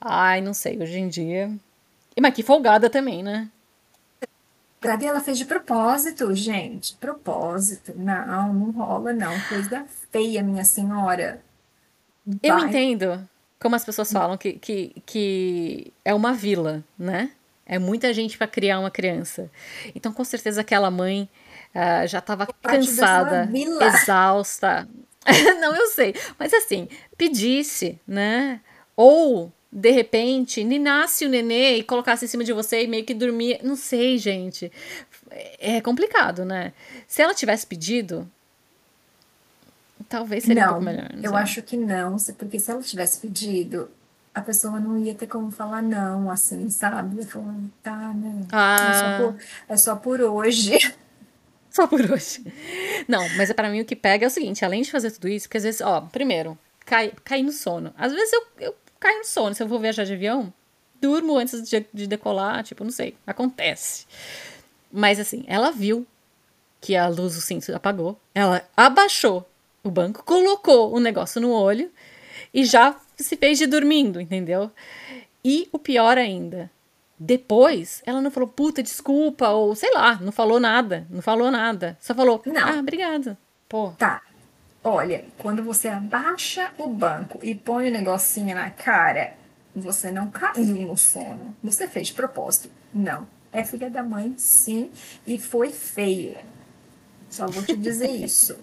[0.01, 1.51] Ai, não sei, hoje em dia.
[2.17, 3.51] E, Mas que folgada também, né?
[4.81, 6.95] Gabi, ela fez de propósito, gente.
[6.97, 7.93] Propósito.
[7.97, 9.39] Não, não rola, não.
[9.49, 11.43] Coisa feia, minha senhora.
[12.43, 12.69] Eu Vai.
[12.69, 13.29] entendo
[13.61, 17.31] como as pessoas falam que, que, que é uma vila, né?
[17.67, 19.51] É muita gente para criar uma criança.
[19.95, 21.29] Então, com certeza, aquela mãe
[21.75, 23.51] ah, já estava cansada,
[23.81, 24.89] exausta.
[25.61, 26.15] Não, eu sei.
[26.39, 28.61] Mas assim, pedisse, né?
[28.95, 33.05] Ou, de repente, nem nasce o nenê e colocasse em cima de você e meio
[33.05, 33.59] que dormia.
[33.63, 34.71] Não sei, gente.
[35.59, 36.73] É complicado, né?
[37.09, 38.31] Se ela tivesse pedido,
[40.17, 41.11] talvez seria um Não, pouco melhor.
[41.15, 41.39] não eu sei.
[41.41, 43.91] acho que não, porque se ela tivesse pedido,
[44.35, 47.25] a pessoa não ia ter como falar não, assim, sabe?
[47.25, 48.43] Falar, tá, né?
[48.43, 48.93] É Ah.
[49.01, 49.37] só por,
[49.69, 50.79] é só por hoje.
[51.71, 52.45] Só por hoje.
[53.09, 55.49] Não, mas para mim o que pega é o seguinte, além de fazer tudo isso,
[55.49, 56.57] porque às vezes, ó, primeiro,
[56.87, 57.93] cai, cair no sono.
[57.99, 60.53] Às vezes eu, eu caio no sono, se eu vou viajar de avião,
[61.01, 64.07] durmo antes de, de decolar, tipo, não sei, acontece.
[64.93, 66.07] Mas assim, ela viu
[66.81, 69.45] que a luz do cinto apagou, ela abaixou
[69.85, 71.91] o banco, colocou o negócio no olho
[72.53, 74.71] e já se fez de dormindo, entendeu?
[75.45, 76.71] E o pior ainda,
[77.19, 81.97] depois ela não falou puta, desculpa, ou sei lá, não falou nada, não falou nada.
[82.01, 82.57] Só falou, Não.
[82.67, 83.39] ah, obrigada.
[83.69, 84.23] Pô, Tá.
[84.83, 89.33] Olha, quando você abaixa o banco e põe o negocinho na cara,
[89.75, 91.57] você não caiu no sono.
[91.63, 92.71] Você fez de propósito.
[92.93, 93.27] Não.
[93.51, 94.91] É filha da mãe, sim.
[95.27, 96.37] E foi feio.
[97.31, 98.59] Só vou te dizer isso.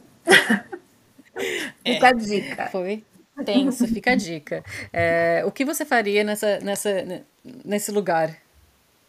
[1.85, 2.67] Fica a dica.
[2.67, 3.03] foi
[3.45, 4.63] tenso, fica a dica.
[4.93, 7.23] É, o que você faria nessa, nessa, ne-
[7.65, 8.37] nesse lugar?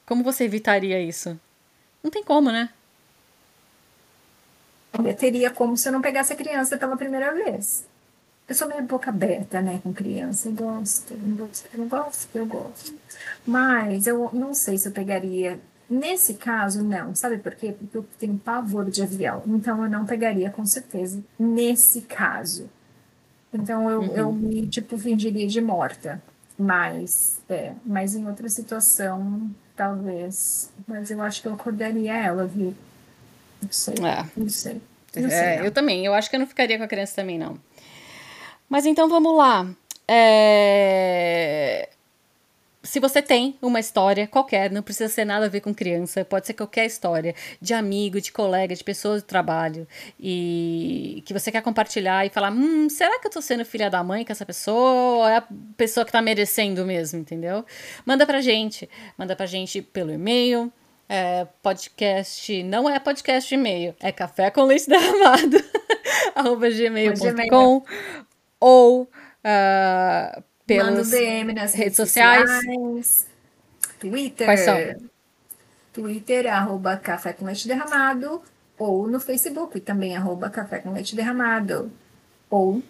[0.06, 1.38] Como você evitaria isso?
[2.02, 2.70] Não tem como, né?
[4.98, 7.84] Olha, teria como se eu não pegasse a criança pela primeira vez.
[8.48, 10.48] Eu sou meio boca aberta, né, com criança.
[10.48, 12.94] Eu gosto, eu gosto, eu gosto, eu gosto.
[13.46, 15.58] Mas eu não sei se eu pegaria.
[15.93, 17.14] Nesse caso, não.
[17.14, 17.74] Sabe por quê?
[17.78, 19.43] Porque eu tenho pavor de avião.
[19.47, 22.70] Então eu não pegaria, com certeza, nesse caso.
[23.53, 26.22] Então eu, eu me, tipo, fingiria de morta.
[26.59, 30.70] Mas, é, mas em outra situação, talvez.
[30.88, 32.74] Mas eu acho que eu acordaria ela, viu?
[33.61, 33.95] Não sei.
[34.03, 34.24] É.
[34.34, 34.80] Não sei.
[35.14, 35.64] Não sei, É, não.
[35.66, 36.07] eu também.
[36.07, 37.59] Eu acho que eu não ficaria com a criança também, não.
[38.66, 39.68] Mas então vamos lá.
[40.09, 41.90] É,
[42.82, 46.46] Se você tem uma história qualquer, não precisa ser nada a ver com criança, pode
[46.46, 49.86] ser qualquer história, de amigo, de colega, de pessoa do trabalho,
[50.18, 54.02] e que você quer compartilhar e falar: hum, será que eu tô sendo filha da
[54.02, 54.90] mãe com essa pessoa?
[54.92, 55.44] Ou é a
[55.76, 57.64] pessoa que tá merecendo mesmo, entendeu?
[58.04, 58.88] Manda pra gente.
[59.16, 60.72] Manda pra gente pelo e-mail.
[61.08, 65.62] É, podcast, não é podcast e-mail, é café com leite derramado,
[66.34, 67.84] arroba gmail.com
[68.58, 69.10] ou
[69.44, 70.42] ah,
[70.80, 72.50] Um DM nas redes redes sociais.
[72.50, 73.26] sociais.
[74.00, 74.46] Twitter.
[74.46, 74.76] Quais são?
[75.92, 78.42] Twitter, arroba Café com Leite Derramado.
[78.78, 81.92] Ou no Facebook, também, arroba Café com Leite Derramado.
[82.50, 82.82] Ou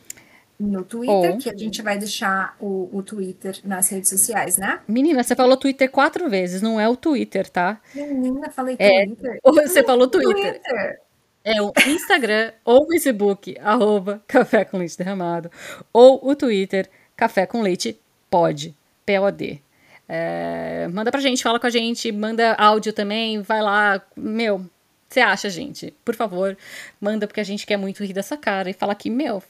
[0.58, 4.80] no Twitter, Ou- que a gente vai deixar o, o Twitter nas redes sociais, né?
[4.86, 7.80] Menina, você falou Twitter quatro vezes, não é o Twitter, tá?
[7.94, 9.40] Menina, falei É, Twitter.
[9.44, 10.34] você falou Twitter.
[10.60, 11.00] Twitter.
[11.44, 15.50] É o Instagram ou o Facebook, arroba Café com Leite Derramado.
[15.92, 16.88] Ou o Twitter,
[17.22, 17.96] Café com Leite
[18.28, 18.74] Pod,
[19.06, 19.60] P-O-D.
[20.08, 24.02] É, manda pra gente, fala com a gente, manda áudio também, vai lá.
[24.16, 24.66] Meu,
[25.08, 25.94] você acha, gente?
[26.04, 26.56] Por favor,
[27.00, 29.40] manda, porque a gente quer muito rir dessa cara e falar que, meu,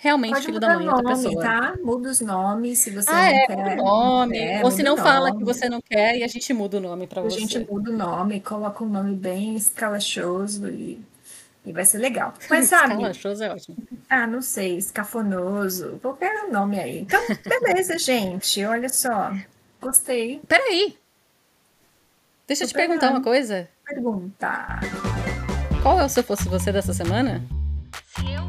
[0.00, 1.40] realmente Pode filho da mãe é nome, pessoa.
[1.40, 1.74] tá?
[1.84, 3.56] Muda os nomes se você Ah, não é, quer.
[3.56, 4.38] muda o nome.
[4.38, 7.06] É, Ou se não fala que você não quer e a gente muda o nome
[7.06, 7.38] pra A você.
[7.38, 11.00] gente muda o nome, coloca um nome bem escalachoso e,
[11.64, 12.34] e vai ser legal.
[12.50, 13.76] Mas sabe, Escalachoso é ótimo.
[14.08, 17.00] ah, não sei, escafonoso, qualquer nome aí.
[17.00, 19.32] Então, beleza, gente, olha só.
[19.80, 20.40] Gostei.
[20.48, 20.96] Peraí.
[22.46, 23.68] Deixa eu te perguntar uma coisa.
[23.86, 24.80] Pergunta.
[25.82, 27.42] Qual é o Se Eu Fosse Você dessa semana?
[28.14, 28.43] Se eu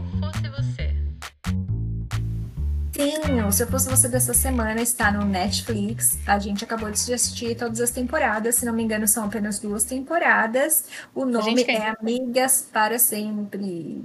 [2.95, 6.17] Sim, o Se Eu Fosse Você dessa semana está no Netflix.
[6.25, 8.55] A gente acabou de assistir todas as temporadas.
[8.55, 10.85] Se não me engano, são apenas duas temporadas.
[11.13, 11.81] O nome gente quer.
[11.81, 14.01] é Amigas para Sempre.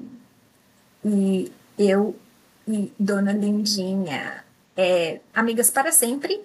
[1.04, 2.16] E eu
[2.66, 4.44] e Dona Lindinha.
[4.76, 6.40] É, Amigas para Sempre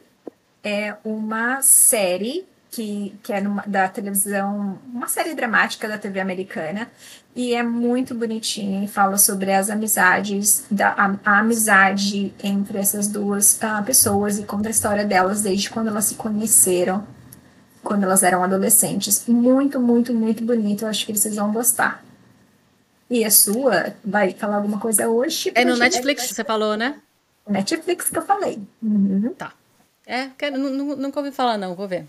[0.64, 6.90] é uma série que, que é numa- da televisão, uma série dramática da TV americana,
[7.34, 13.08] e é muito bonitinha e fala sobre as amizades, da, a, a amizade entre essas
[13.08, 17.08] duas ah, pessoas e conta a história delas desde quando elas se conheceram,
[17.82, 19.24] quando elas eram adolescentes.
[19.26, 20.84] Muito, muito, muito bonito.
[20.84, 22.04] Eu acho que vocês vão gostar.
[23.10, 25.50] E a sua vai falar alguma coisa hoje?
[25.56, 26.96] É no Netflix, você falou, né?
[27.48, 28.60] Netflix que eu falei.
[28.84, 29.34] Uhum.
[29.38, 29.54] Tá.
[30.06, 32.06] É, quero, nu- nu- nunca ouvi falar, não, vou ver.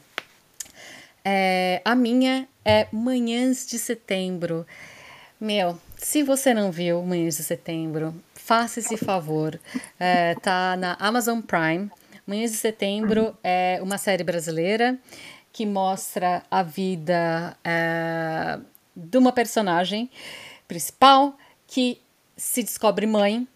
[1.29, 4.65] É, a minha é Manhãs de Setembro.
[5.41, 9.59] Meu, se você não viu Manhãs de Setembro, faça esse favor.
[9.99, 11.91] É, tá na Amazon Prime.
[12.25, 14.97] Manhãs de Setembro é uma série brasileira
[15.53, 18.61] que mostra a vida é,
[18.95, 20.09] de uma personagem
[20.69, 22.01] principal que
[22.37, 23.49] se descobre mãe.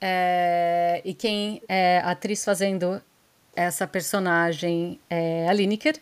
[0.00, 3.00] é, e quem é a atriz fazendo
[3.54, 5.94] essa personagem é a Lineker,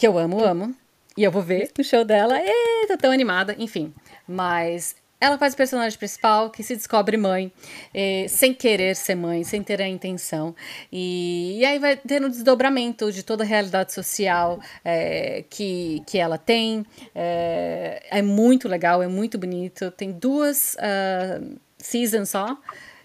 [0.00, 0.74] que eu amo, amo.
[1.14, 2.40] E eu vou ver no show dela.
[2.42, 3.92] E tô tão animada, enfim.
[4.26, 7.52] Mas ela faz o personagem principal que se descobre mãe,
[7.92, 10.56] eh, sem querer ser mãe, sem ter a intenção.
[10.90, 16.16] E, e aí vai tendo um desdobramento de toda a realidade social eh, que, que
[16.16, 16.86] ela tem.
[17.14, 19.90] Eh, é muito legal, é muito bonito.
[19.90, 21.42] Tem duas ah,
[21.76, 22.56] seasons só.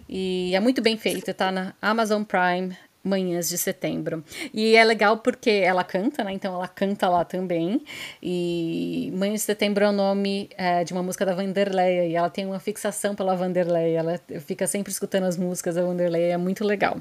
[0.08, 2.78] E é muito bem feito, tá na Amazon Prime.
[3.06, 4.24] Manhãs de Setembro.
[4.54, 6.34] E é legal porque ela canta, né?
[6.34, 7.82] Então ela canta lá também.
[8.22, 12.08] E Manhãs de Setembro é o nome é, de uma música da Vanderleia.
[12.08, 14.00] E ela tem uma fixação pela Vanderleia.
[14.00, 16.34] Ela fica sempre escutando as músicas da Vanderleia.
[16.34, 17.00] É muito legal.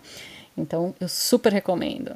[0.56, 2.14] Então eu super recomendo.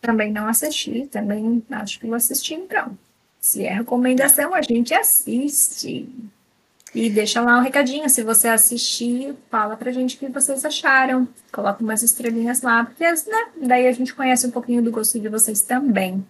[0.00, 2.96] Também não assisti, também acho que vou assistir então.
[3.40, 6.08] Se é recomendação, a gente assiste.
[6.94, 8.08] E deixa lá um recadinho.
[8.08, 11.28] Se você assistir, fala pra gente o que vocês acharam.
[11.52, 15.28] Coloca umas estrelinhas lá, porque né, daí a gente conhece um pouquinho do gosto de
[15.28, 16.24] vocês também.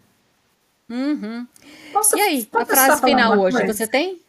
[0.90, 1.46] Uhum.
[1.92, 3.72] Posso, E aí, a frase final hoje, coisa?
[3.72, 4.20] você tem?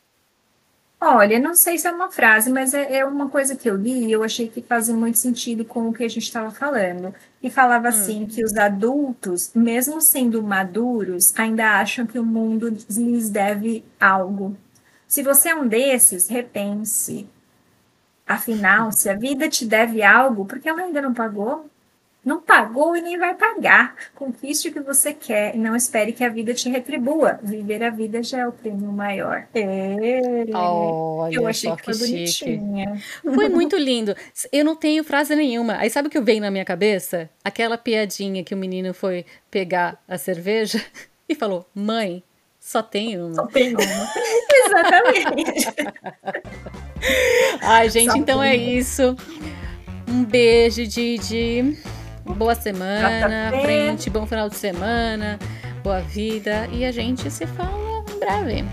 [1.02, 4.08] Olha, não sei se é uma frase, mas é, é uma coisa que eu li
[4.08, 7.16] e eu achei que fazia muito sentido com o que a gente estava falando.
[7.42, 13.30] E falava assim que os adultos, mesmo sendo maduros, ainda acham que o mundo lhes
[13.30, 14.58] deve algo.
[15.10, 17.28] Se você é um desses, repense.
[18.28, 21.68] Afinal, se a vida te deve algo, por que ela ainda não pagou?
[22.24, 23.96] Não pagou e nem vai pagar.
[24.14, 27.40] Conquiste o que você quer e não espere que a vida te retribua.
[27.42, 29.48] Viver a vida já é o prêmio maior.
[29.56, 30.46] É.
[30.54, 32.58] Olha eu achei que que foi chique.
[32.58, 33.02] bonitinha.
[33.24, 34.16] Foi muito lindo.
[34.52, 35.78] Eu não tenho frase nenhuma.
[35.78, 37.28] Aí sabe o que veio na minha cabeça?
[37.44, 40.80] Aquela piadinha que o menino foi pegar a cerveja
[41.28, 42.24] e falou: Mãe,
[42.60, 43.48] só tem Só uma.
[43.48, 43.84] tem uma.
[44.66, 45.68] Exatamente.
[47.62, 49.16] Ai, gente, Só então é tem isso.
[50.08, 51.78] Um beijo, Didi.
[52.26, 55.40] Boa semana, frente, bom final de semana,
[55.84, 56.68] boa vida.
[56.72, 58.66] E a gente se fala em breve.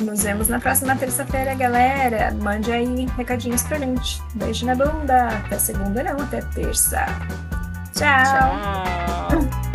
[0.00, 2.32] Nos vemos na próxima terça-feira, galera.
[2.40, 4.20] Mande aí recadinhos pra gente.
[4.34, 5.28] Beijo na bunda.
[5.28, 7.04] Até segunda, não, até terça.
[7.94, 9.28] Tchau.
[9.28, 9.69] Tchau.